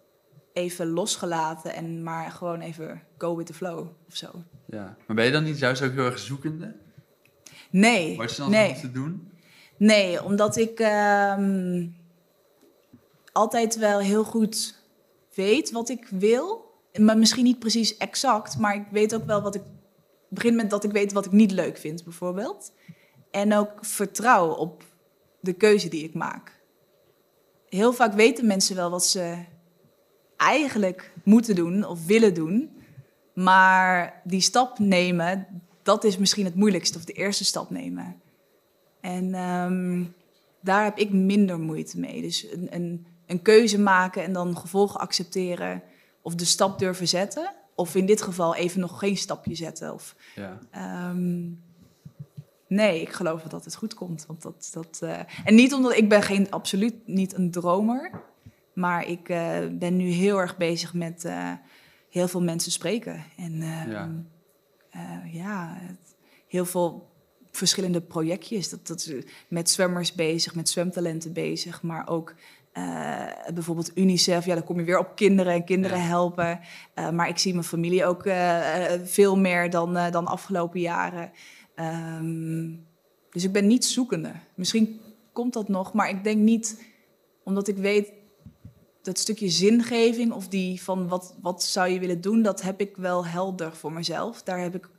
[0.54, 4.44] even losgelaten en maar gewoon even go with the flow of zo.
[4.68, 4.98] ja.
[5.08, 6.76] Maar ben je dan niet juist ook heel erg zoekende?
[7.70, 8.80] Nee, Wat je dan nee.
[8.80, 9.32] te doen?
[9.78, 11.88] Nee, omdat ik ehm,
[13.36, 14.84] altijd wel heel goed
[15.34, 16.74] weet wat ik wil.
[17.00, 19.62] Maar misschien niet precies exact, maar ik weet ook wel wat ik.
[19.62, 22.72] Het begint met dat ik weet wat ik niet leuk vind, bijvoorbeeld.
[23.32, 24.84] En ook vertrouw op
[25.40, 26.62] de keuze die ik maak.
[27.70, 29.44] Heel vaak weten mensen wel wat ze
[30.38, 32.84] eigenlijk moeten doen of willen doen.
[33.34, 38.22] Maar die stap nemen, dat is misschien het moeilijkste, of de eerste stap nemen.
[39.02, 40.04] En ehm,
[40.62, 42.22] daar heb ik minder moeite mee.
[42.22, 45.82] Dus een, een, een keuze maken en dan gevolgen accepteren.
[46.22, 47.52] Of de stap durven zetten.
[47.76, 49.94] Of in dit geval even nog geen stapje zetten.
[49.94, 50.60] Of, Ja.
[50.72, 51.44] ehm,
[52.68, 54.26] nee, ik geloof dat het goed komt.
[54.26, 58.12] Want dat, dat, eh, en niet omdat ik ben geen, absoluut niet een dromer.
[58.74, 61.52] Maar ik eh, ben nu heel erg bezig met eh,
[62.10, 63.24] heel veel mensen spreken.
[63.38, 64.10] En ehm, Ja.
[65.32, 66.16] ja, het-
[66.48, 67.10] heel veel
[67.52, 68.70] verschillende projectjes.
[68.70, 69.12] Dat, dat,
[69.48, 72.34] met zwemmers bezig, met zwemtalenten bezig, maar ook
[72.76, 74.46] eh, bijvoorbeeld UNICEF.
[74.46, 76.04] Ja, dan kom je weer op kinderen en kinderen Ja.
[76.04, 76.60] helpen.
[76.94, 81.32] Eh, maar ik zie mijn familie ook eh, veel meer dan, eh, dan afgelopen jaren.
[81.76, 82.70] Ehm,
[83.30, 84.32] dus ik ben niet zoekende.
[84.56, 85.00] Misschien
[85.34, 86.86] komt dat nog, maar ik denk niet,
[87.44, 88.12] omdat ik weet
[89.02, 92.96] dat stukje zingeving of die van wat, wat zou je willen doen, dat heb ik
[92.98, 94.44] wel helder voor mezelf.
[94.44, 94.90] Daar heb ik,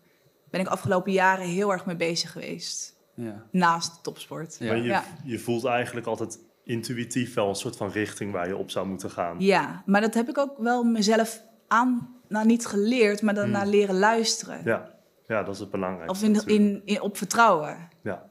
[0.50, 2.94] ben ik afgelopen jaren heel erg mee bezig geweest.
[3.14, 3.46] Ja.
[3.50, 4.56] Naast topsport.
[4.58, 4.66] Ja.
[4.66, 5.04] Maar je, Ja.
[5.24, 9.10] je voelt eigenlijk altijd intuïtief wel een soort van richting waar je op zou moeten
[9.10, 9.36] gaan.
[9.40, 13.70] Ja, maar dat heb ik ook wel mezelf aan, nou niet geleerd, maar daarna Hmm.
[13.70, 14.60] leren luisteren.
[14.64, 14.94] Ja,
[15.26, 16.26] ja dat is het belangrijkste.
[16.26, 17.88] Of in, in, in, op vertrouwen.
[18.02, 18.30] Ja.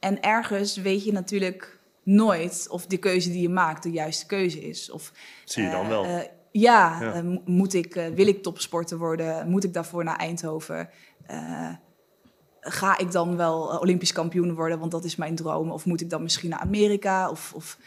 [0.00, 4.60] En ergens weet je natuurlijk nooit of de keuze die je maakt de juiste keuze
[4.60, 4.90] is.
[4.90, 5.12] Of,
[5.44, 6.04] Zie je dan eh, wel.
[6.04, 6.18] eh,
[6.50, 7.12] ja, Ja.
[7.12, 9.48] eh, mo- moet ik, wil ik topsporter worden?
[9.48, 10.88] Moet ik daarvoor naar Eindhoven?
[12.60, 14.78] Ga ik dan wel eh, Olympisch kampioen worden?
[14.78, 15.70] Want dat is mijn droom.
[15.70, 17.30] Of moet ik dan misschien naar Amerika?
[17.30, 17.78] Of, of...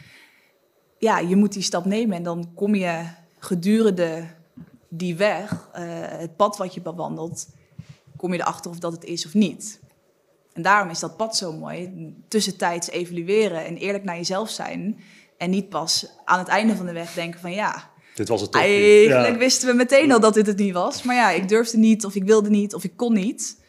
[0.98, 3.04] Ja, je moet die stap nemen en dan kom je
[3.38, 4.26] gedurende
[4.88, 7.48] die weg, eh, het pad wat je bewandelt,
[8.16, 9.80] kom je erachter of dat het is of niet.
[10.52, 11.92] En daarom is dat pad zo mooi.
[12.28, 15.00] Tussentijds evalueren en eerlijk naar jezelf zijn.
[15.38, 18.52] En niet pas aan het einde van de weg denken van ja, Dit was het
[18.52, 21.02] toch eigenlijk wisten we meteen al dat dit het niet was.
[21.02, 23.62] Maar ja, ik durfde niet of ik wilde niet of ik kon niet.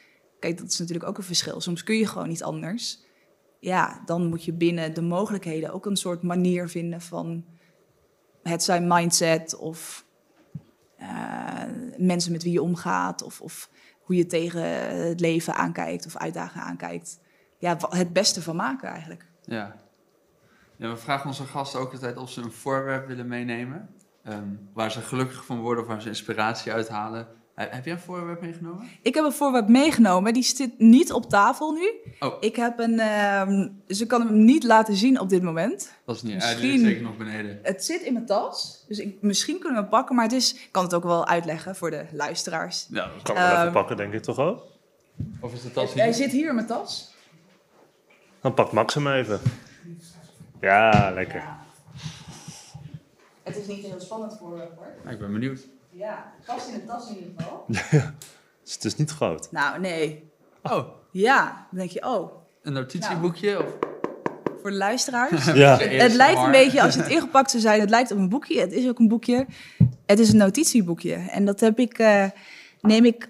[0.54, 1.62] Dat is natuurlijk ook een verschil.
[1.62, 3.04] Soms kun je gewoon niet anders.
[3.60, 7.46] Ja, dan moet je binnen de mogelijkheden ook een soort manier vinden van
[8.44, 10.06] het zijn mindset of
[10.98, 11.64] eh,
[11.98, 13.70] mensen met wie je omgaat of, of
[14.02, 14.62] hoe je tegen
[15.08, 17.20] het leven aankijkt of uitdagingen aankijkt.
[17.60, 19.26] Ja, het beste van maken eigenlijk.
[19.42, 19.76] Ja.
[20.76, 20.90] ja.
[20.90, 23.90] We vragen onze gasten ook altijd of ze een voorwerp willen meenemen.
[24.24, 27.28] ehm, waar ze gelukkig van worden of waar ze inspiratie uithalen.
[27.56, 28.88] He- heb jij een voorwerp meegenomen?
[29.02, 31.92] Ik heb een voorwerp meegenomen, die zit niet op tafel nu.
[32.20, 35.92] Oh, Ik heb een, ehm, dus ik kan hem niet laten zien op dit moment.
[36.06, 36.34] dat is niet.
[36.34, 37.60] Misschien- Hij zeker nog beneden.
[37.64, 40.54] Het zit in mijn tas, dus ik, misschien kunnen we hem pakken, maar het is,
[40.54, 42.88] ik kan het ook wel uitleggen voor de luisteraars.
[42.90, 44.64] Ja, dat kan ik wel even Ehm, pakken, denk ik toch ook?
[45.40, 46.14] Of is de tas Hij hier?
[46.14, 47.14] zit hier in mijn tas.
[48.42, 49.40] Dan pakt Max hem even.
[50.62, 51.44] Ja, lekker.
[53.44, 54.88] Het is niet een heel spannend voorwerp hoor.
[55.04, 55.60] Ja, ik ben benieuwd.
[55.98, 57.66] Ja, vast in de tas in ieder geval.
[58.64, 59.52] Dus het is niet groot.
[59.52, 60.32] Nou, nee.
[60.64, 62.32] Oh, Ja, dan denk je, oh,
[62.62, 63.64] een notitieboekje?
[63.64, 63.78] Of...
[64.62, 65.46] voor de luisteraars.
[65.54, 65.78] Ja.
[65.78, 68.60] Het lijkt een beetje, als het ingepakt zou zijn, het lijkt op een boekje.
[68.60, 69.46] Het is ook een boekje.
[70.06, 71.14] Het is een notitieboekje.
[71.14, 72.26] En dat heb ik, eh,
[72.82, 73.30] neem ik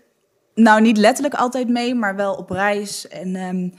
[0.54, 3.08] nou niet letterlijk altijd mee, maar wel op reis.
[3.08, 3.70] En ehm,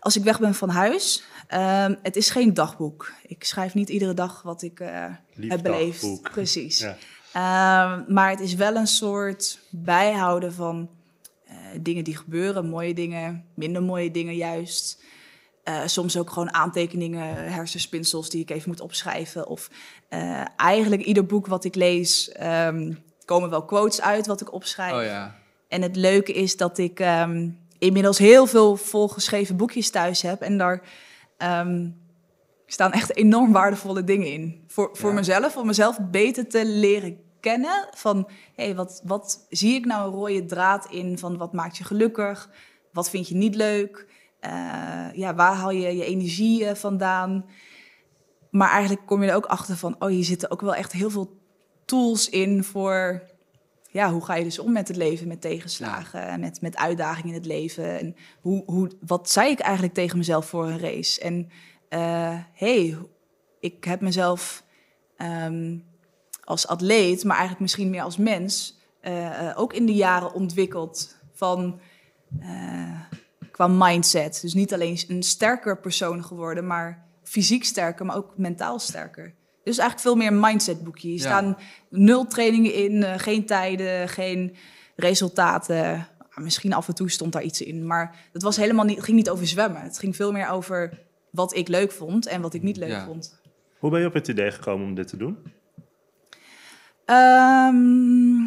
[0.00, 3.12] als ik weg ben van huis, ehm, het is geen dagboek.
[3.26, 5.04] Ik schrijf niet iedere dag wat ik eh,
[5.40, 6.22] heb beleefd.
[6.22, 6.78] Precies.
[6.78, 6.96] Ja.
[7.32, 10.88] Ehm, maar het is wel een soort bijhouden van
[11.46, 15.02] eh, dingen die gebeuren, mooie dingen, minder mooie dingen juist.
[15.62, 19.46] Eh, soms ook gewoon aantekeningen, hersenspinsels die ik even moet opschrijven.
[19.46, 19.70] Of
[20.08, 22.92] eh, eigenlijk ieder boek wat ik lees, ehm,
[23.24, 24.94] komen wel quotes uit wat ik opschrijf.
[24.94, 25.34] Oh ja.
[25.68, 30.40] En het leuke is dat ik ehm, inmiddels heel veel volgeschreven boekjes thuis heb.
[30.40, 30.82] En daar
[32.72, 34.64] staan echt enorm waardevolle dingen in.
[34.66, 35.14] Voor, voor Ja.
[35.14, 37.88] mezelf, om mezelf beter te leren kennen.
[37.94, 41.18] Van, hé, hey, wat, wat zie ik nou een rode draad in?
[41.18, 42.50] Van, wat maakt je gelukkig?
[42.92, 44.06] Wat vind je niet leuk?
[44.40, 47.44] Eh, ja, waar haal je je energie eh, vandaan?
[48.50, 49.96] Maar eigenlijk kom je er ook achter van...
[49.98, 51.38] oh, hier zitten ook wel echt heel veel
[51.84, 53.22] tools in voor
[53.92, 57.34] ja, hoe ga je dus om met het leven, met tegenslagen, met, met uitdagingen in
[57.34, 57.98] het leven?
[57.98, 61.20] En hoe, hoe, wat zei ik eigenlijk tegen mezelf voor een race?
[61.20, 61.50] En
[61.90, 62.96] eh hey,
[63.60, 64.64] ik heb mezelf
[65.16, 65.78] ehm,
[66.44, 71.16] als atleet, maar eigenlijk misschien meer als mens, eh, eh, ook in de jaren ontwikkeld
[71.32, 71.80] van
[72.40, 73.00] eh,
[73.50, 74.38] qua mindset.
[74.42, 79.34] Dus niet alleen een sterker persoon geworden, maar fysiek sterker, maar ook mentaal sterker.
[79.64, 81.08] Dus eigenlijk veel meer een mindset boekje.
[81.08, 81.22] Hier Ja.
[81.24, 81.56] staan
[81.88, 84.56] nul trainingen in, geen tijden, geen
[84.96, 86.06] resultaten.
[86.34, 89.16] Misschien af en toe stond daar iets in, maar het was helemaal niet, het ging
[89.16, 89.82] niet over zwemmen.
[89.82, 90.98] Het ging veel meer over
[91.30, 93.04] wat ik leuk vond en wat ik niet leuk Ja.
[93.04, 93.40] vond.
[93.78, 95.38] Hoe ben je op het idee gekomen om dit te doen?
[97.04, 98.44] Ehm,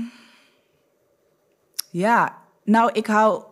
[1.91, 3.43] ja, nou, ik hou.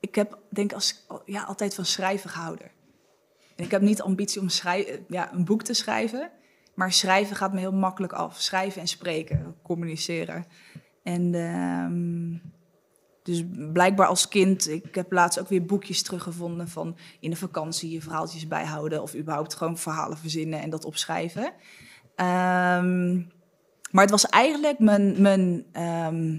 [0.00, 2.70] Ik heb, denk als, ja, altijd van schrijven gehouden.
[3.56, 6.30] En ik heb niet de ambitie om schrij- ja, een boek te schrijven.
[6.74, 8.40] Maar schrijven gaat me heel makkelijk af.
[8.40, 10.46] Schrijven en spreken, communiceren.
[11.02, 12.50] En ehm,
[13.28, 17.90] dus blijkbaar als kind, ik heb laatst ook weer boekjes teruggevonden van in de vakantie
[17.90, 21.52] je verhaaltjes bijhouden of überhaupt gewoon verhalen verzinnen en dat opschrijven.
[22.14, 23.14] Ehm,
[23.90, 26.38] maar het was eigenlijk mijn, mijn ehm,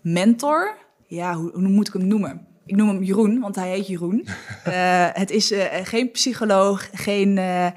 [0.00, 0.76] mentor.
[1.06, 2.46] Ja, hoe, hoe moet ik hem noemen?
[2.66, 4.26] Ik noem hem Jeroen, want hij heet Jeroen.
[4.64, 7.70] Eh, het is eh, geen psycholoog, geen eh,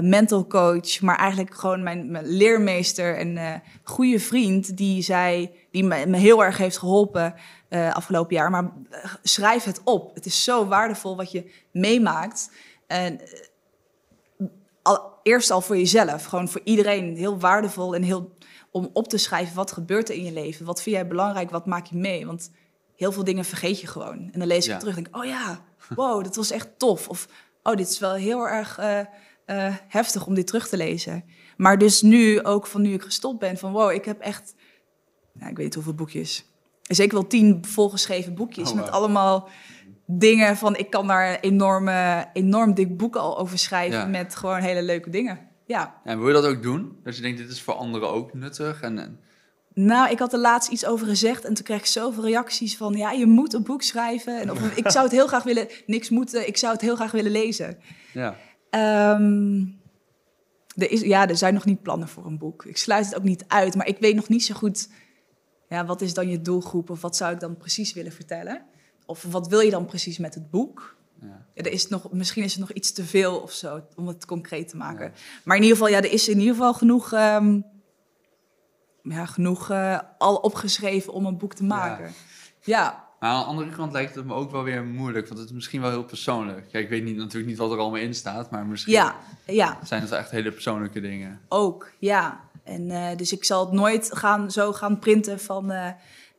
[0.00, 6.06] mental coach, maar eigenlijk gewoon mijn, mijn leermeester en goede vriend die, zei, die me,
[6.06, 7.34] me heel erg heeft geholpen
[7.70, 8.50] eh, afgelopen jaar.
[8.50, 8.72] Maar
[9.22, 10.14] schrijf het op.
[10.14, 12.50] Het is zo waardevol wat je meemaakt.
[12.86, 13.20] En
[14.82, 18.36] al, eerst al voor jezelf, gewoon voor iedereen heel waardevol en heel
[18.70, 20.66] om op te schrijven wat gebeurt er in je leven.
[20.66, 21.50] Wat vind jij belangrijk?
[21.50, 22.26] Wat maak je mee?
[22.26, 22.50] Want
[23.00, 24.28] heel veel dingen vergeet je gewoon.
[24.32, 24.70] En dan lees ik Ja.
[24.70, 27.08] het terug en denk ik, oh ja, wow, dat was echt tof.
[27.08, 27.28] Of,
[27.62, 28.98] oh, dit is wel heel erg eh,
[29.46, 31.24] eh, heftig om dit terug te lezen.
[31.56, 34.54] Maar dus nu, ook van nu ik gestopt ben, van wow, ik heb echt,
[35.32, 36.44] nou, ik weet niet hoeveel boekjes.
[36.82, 39.48] Zeker wel tien volgeschreven boekjes Oh, met allemaal
[40.06, 44.06] dingen van, ik kan daar een enorme, enorm dik boek al over schrijven Ja.
[44.06, 45.38] met gewoon hele leuke dingen.
[45.66, 46.00] Ja.
[46.04, 46.96] En wil je dat ook doen?
[47.04, 48.80] Dat je denkt, dit is voor anderen ook nuttig?
[48.80, 49.20] En, en-
[49.84, 52.92] Nou, ik had er laatst iets over gezegd en toen kreeg ik zoveel reacties van,
[52.94, 54.40] ja, je moet een boek schrijven.
[54.40, 57.10] En of, ik zou het heel graag willen, niks moeten, ik zou het heel graag
[57.10, 57.78] willen lezen.
[58.12, 58.36] ja.
[58.70, 59.64] Ehm,
[60.76, 62.64] er, is, ja, er zijn nog niet plannen voor een boek.
[62.64, 64.88] Ik sluit het ook niet uit, maar ik weet nog niet zo goed...
[65.68, 68.62] Ja, wat is dan je doelgroep of wat zou ik dan precies willen vertellen?
[69.06, 70.96] Of wat wil je dan precies met het boek?
[71.20, 71.46] Ja.
[71.54, 74.24] Ja, er is nog, misschien is het nog iets te veel of zo om het
[74.24, 75.04] concreet te maken.
[75.04, 75.12] Ja.
[75.44, 77.60] Maar in ieder geval, ja, er is in ieder geval genoeg, ehm,
[79.02, 82.12] ja, genoeg eh, al opgeschreven om een boek te maken.
[82.62, 85.48] Ja, Maar aan de andere kant lijkt het me ook wel weer moeilijk, want het
[85.48, 86.68] is misschien wel heel persoonlijk.
[86.70, 89.78] Kijk, ik weet niet, natuurlijk niet wat er allemaal in staat, maar misschien ja, ja.
[89.84, 91.40] zijn het echt hele persoonlijke dingen.
[91.48, 92.40] Ook, ja.
[92.64, 95.70] En eh, dus ik zal het nooit gaan, zo gaan printen van...
[95.70, 95.90] eh,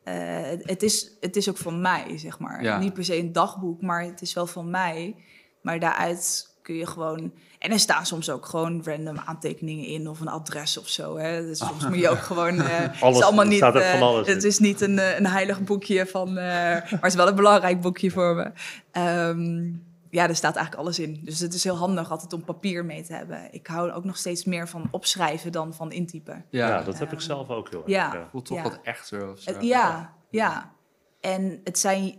[0.04, 2.62] het, het is, het is ook van mij, zeg maar.
[2.62, 2.78] Ja.
[2.78, 5.16] Niet per se een dagboek, maar het is wel van mij.
[5.62, 7.32] Maar daaruit kun je gewoon...
[7.58, 11.16] En er staan soms ook gewoon random aantekeningen in of een adres of zo.
[11.16, 11.42] Hè.
[11.46, 12.60] Dus soms moet je ook gewoon...
[12.60, 14.26] eh, het Alles, is allemaal niet, staat echt van eh, alles.
[14.26, 16.28] Het is niet een, eh, een heilig boekje van...
[16.28, 18.50] eh, maar het is wel een belangrijk boekje voor me.
[18.90, 19.70] Ehm,
[20.10, 21.20] ja, er staat eigenlijk alles in.
[21.24, 23.48] Dus het is heel handig altijd om papier mee te hebben.
[23.50, 26.44] Ik hou ook nog steeds meer van opschrijven dan van intypen.
[26.50, 27.88] Ja, Ja, dat heb ik zelf ook heel erg.
[27.90, 28.14] ja.
[28.14, 28.28] ja.
[28.30, 28.62] voelt toch Ja.
[28.62, 29.52] wat echter of zo.
[29.60, 30.72] Ja, ja.
[31.20, 32.14] En het zijn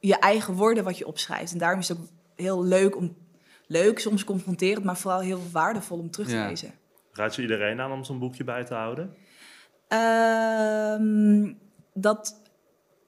[0.00, 1.52] je eigen woorden wat je opschrijft.
[1.52, 3.16] En daarom is het ook heel leuk om...
[3.70, 6.46] Leuk, soms confronterend, maar vooral heel waardevol om terug te Ja.
[6.48, 6.72] lezen.
[7.12, 9.14] Raad je iedereen aan om zo'n boekje bij te houden?
[9.88, 11.52] Ehm,
[11.94, 12.42] dat,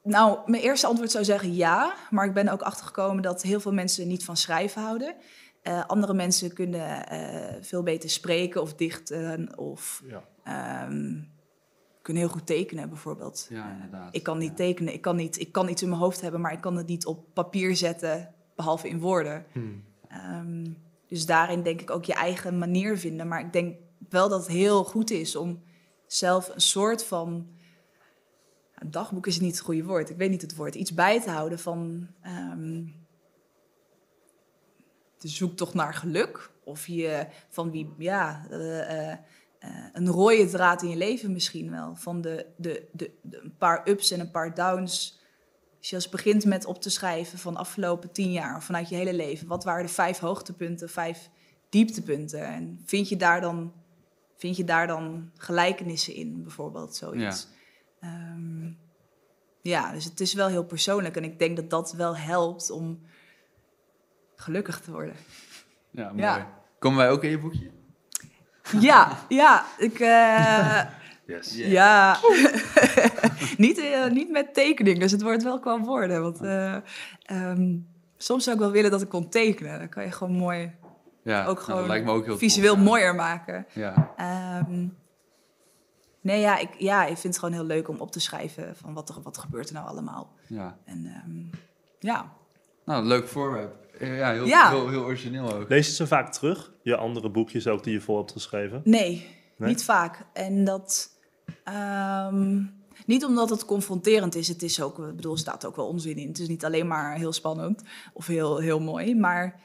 [0.03, 1.93] nou, mijn eerste antwoord zou zeggen ja.
[2.09, 5.15] Maar ik ben ook achtergekomen dat heel veel mensen niet van schrijven houden.
[5.61, 10.23] Eh, andere mensen kunnen eh, veel beter spreken of dichten of Ja.
[10.43, 11.19] ehm,
[12.01, 13.47] kunnen heel goed tekenen bijvoorbeeld.
[13.49, 14.15] Ja, inderdaad.
[14.15, 14.55] Ik kan niet Ja.
[14.55, 16.87] tekenen, ik kan, niet, ik kan iets in mijn hoofd hebben, maar ik kan het
[16.87, 19.45] niet op papier zetten, behalve in woorden.
[19.51, 19.83] Hmm.
[20.11, 20.65] Ehm,
[21.07, 23.27] dus daarin denk ik ook je eigen manier vinden.
[23.27, 23.77] Maar ik denk
[24.09, 25.63] wel dat het heel goed is om
[26.07, 27.47] zelf een soort van.
[28.75, 30.75] Een dagboek is niet het goede woord, ik weet niet het woord.
[30.75, 32.07] Iets bij te houden van.
[32.21, 32.83] ehm,
[35.21, 36.49] de zoektocht naar geluk.
[36.63, 39.17] Of je van wie, ja, eh, eh,
[39.59, 41.95] eh, een rode draad in je leven misschien wel.
[41.95, 45.20] Van de, de, de, de, een paar ups en een paar downs.
[45.81, 48.89] Als je als begint met op te schrijven van de afgelopen tien jaar, of vanuit
[48.89, 51.29] je hele leven, wat waren de vijf hoogtepunten, vijf
[51.69, 52.45] dieptepunten?
[52.45, 53.73] En vind je daar dan,
[54.37, 57.47] vind je daar dan gelijkenissen in, bijvoorbeeld, zoiets?
[58.01, 58.09] Ja.
[59.61, 63.01] ja, dus het is wel heel persoonlijk en ik denk dat dat wel helpt om
[64.35, 65.15] gelukkig te worden.
[65.91, 66.21] Ja, mooi.
[66.21, 66.61] Ja.
[66.79, 67.71] Komen wij ook in je boekje?
[68.79, 69.99] Ja, ja, ik.
[69.99, 70.81] eh,
[71.31, 71.55] Yes.
[71.55, 71.67] Ja.
[71.67, 72.17] Ja,
[73.57, 76.21] niet, eh, niet met tekening, dus het wordt wel qua woorden.
[76.21, 76.75] Want eh,
[77.21, 77.77] ehm,
[78.17, 79.79] soms zou ik wel willen dat ik kon tekenen.
[79.79, 80.71] Dan kan je gewoon mooi,
[81.23, 83.65] Ja, ook nou, gewoon lijkt me ook heel visueel tof, mooier maken.
[83.73, 84.87] Ja, Ehm,
[86.21, 88.93] nee, ja ik, ja, ik vind het gewoon heel leuk om op te schrijven van
[88.93, 90.33] wat, er, wat gebeurt er nou allemaal.
[90.47, 90.77] ja.
[90.85, 91.59] En ehm,
[91.99, 92.33] ja,
[92.85, 93.79] Nou, leuk voorwerp.
[93.99, 94.69] Ja, heel, Ja.
[94.69, 95.69] Heel, heel origineel ook.
[95.69, 96.71] Lees je ze vaak terug?
[96.83, 98.81] Je andere boekjes ook die je voor hebt geschreven?
[98.83, 99.69] nee, Nee?
[99.69, 100.25] niet vaak.
[100.33, 101.19] En dat...
[101.63, 102.63] ehm,
[103.05, 104.47] niet omdat het confronterend is.
[104.47, 106.27] Het is ook, ik bedoel, er staat ook wel onzin in.
[106.27, 107.81] Het is niet alleen maar heel spannend
[108.13, 109.15] of heel, heel mooi.
[109.15, 109.59] Maar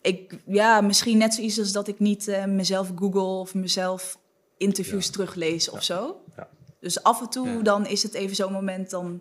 [0.00, 4.18] ik, ja, misschien net zoiets als dat ik niet eh, mezelf google of mezelf
[4.56, 5.12] interviews Ja.
[5.12, 6.22] teruglees of zo.
[6.36, 6.48] Ja.
[6.80, 9.20] Dus af en toe dan is het even zo'n moment dan...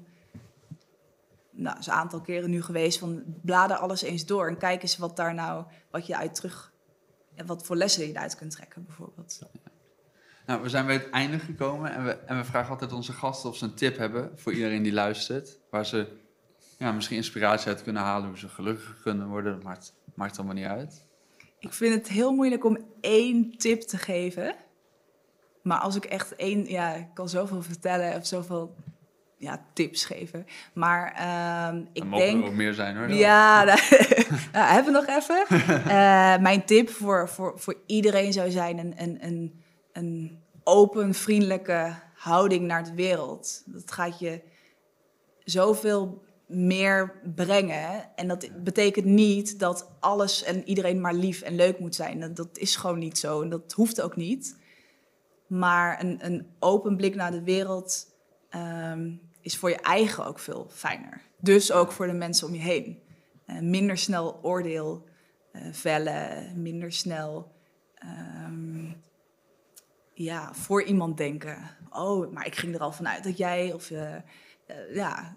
[1.52, 4.98] Nou, is een aantal keren nu geweest van blader alles eens door en kijk eens
[4.98, 6.72] wat daar nou, wat je uit terug,
[7.36, 9.40] en wat voor lessen je eruit kunt trekken bijvoorbeeld.
[10.50, 13.50] Nou, we zijn bij het einde gekomen en we, en we vragen altijd onze gasten
[13.50, 15.60] of ze een tip hebben voor iedereen die luistert.
[15.70, 16.08] Waar ze
[16.78, 19.54] ja, misschien inspiratie uit kunnen halen, hoe ze gelukkiger kunnen worden.
[19.54, 21.06] Dat maakt, maakt allemaal niet uit.
[21.60, 24.56] Ik vind het heel moeilijk om één tip te geven.
[25.62, 28.76] Maar als ik echt één, ja, ik kan zoveel vertellen of zoveel
[29.38, 30.46] ja, tips geven.
[30.74, 32.44] Maar Er ik mogen denk.
[32.44, 33.10] er ook meer zijn hoor.
[33.10, 33.80] Ja, nou,
[34.54, 35.46] nou, hebben we nog even.
[35.90, 39.59] Eh, mijn tip voor, voor, voor iedereen zou zijn een, een, een,
[40.00, 43.64] een open, vriendelijke houding naar de wereld.
[43.66, 44.42] Dat gaat je
[45.44, 48.16] zoveel meer brengen.
[48.16, 52.20] En dat betekent niet dat alles en iedereen maar lief en leuk moet zijn.
[52.20, 54.58] Dat, dat is gewoon niet zo en dat hoeft ook niet.
[55.48, 58.08] Maar een, een open blik naar de wereld
[58.50, 61.22] ehm, is voor je eigen ook veel fijner.
[61.38, 63.00] Dus ook voor de mensen om je heen.
[63.46, 65.08] Eh, minder snel oordeel
[65.52, 67.52] eh, vellen, minder snel
[67.96, 68.92] ehm,
[70.24, 71.58] ja, voor iemand denken.
[71.90, 74.16] Oh, maar ik ging er al vanuit dat jij, of eh,
[74.94, 75.36] ja,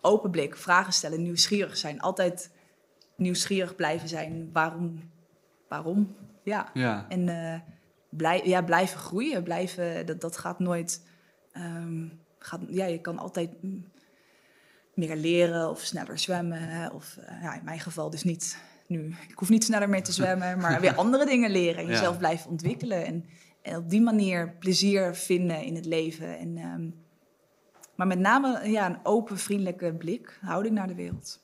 [0.00, 2.00] open blik, vragen stellen, nieuwsgierig zijn.
[2.00, 2.50] Altijd
[3.16, 4.50] nieuwsgierig blijven zijn.
[4.52, 5.10] Waarom?
[5.68, 6.16] Waarom?
[6.44, 6.70] Ja.
[6.74, 7.06] Ja.
[7.08, 7.60] En eh,
[8.10, 11.06] blij, ja, blijven groeien, blijven, dat, dat gaat nooit.
[11.52, 12.08] ehm,
[12.38, 13.50] gaat, ja, je kan altijd
[14.94, 16.92] meer leren of sneller zwemmen.
[16.92, 19.14] Of ja, in mijn geval dus niet nu.
[19.28, 21.92] Ik hoef niet sneller meer te zwemmen, maar weer andere dingen leren en Ja.
[21.92, 23.06] jezelf blijven ontwikkelen.
[23.06, 23.24] En,
[23.62, 26.38] en op die manier plezier vinden in het leven.
[26.38, 26.88] En, ehm,
[27.94, 31.40] maar met name ja, een open, vriendelijke blik, houding naar de wereld.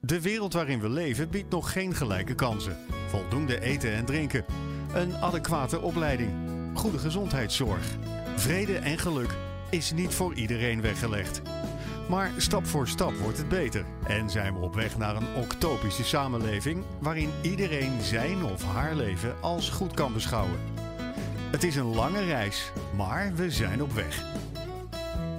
[0.02, 2.76] De wereld waarin we leven biedt nog geen gelijke kansen.
[3.08, 4.44] Voldoende eten en drinken.
[4.94, 6.30] Een adequate opleiding.
[6.74, 7.96] Goede gezondheidszorg.
[8.36, 9.34] Vrede en geluk
[9.70, 11.42] is niet voor iedereen weggelegd.
[12.08, 16.04] Maar stap voor stap wordt het beter en zijn we op weg naar een octopische
[16.04, 20.58] samenleving waarin iedereen zijn of haar leven als goed kan beschouwen.
[21.50, 24.24] Het is een lange reis, maar we zijn op weg.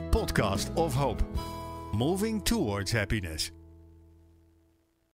[0.10, 1.24] Podcast of Hope.
[1.92, 3.52] Moving towards happiness.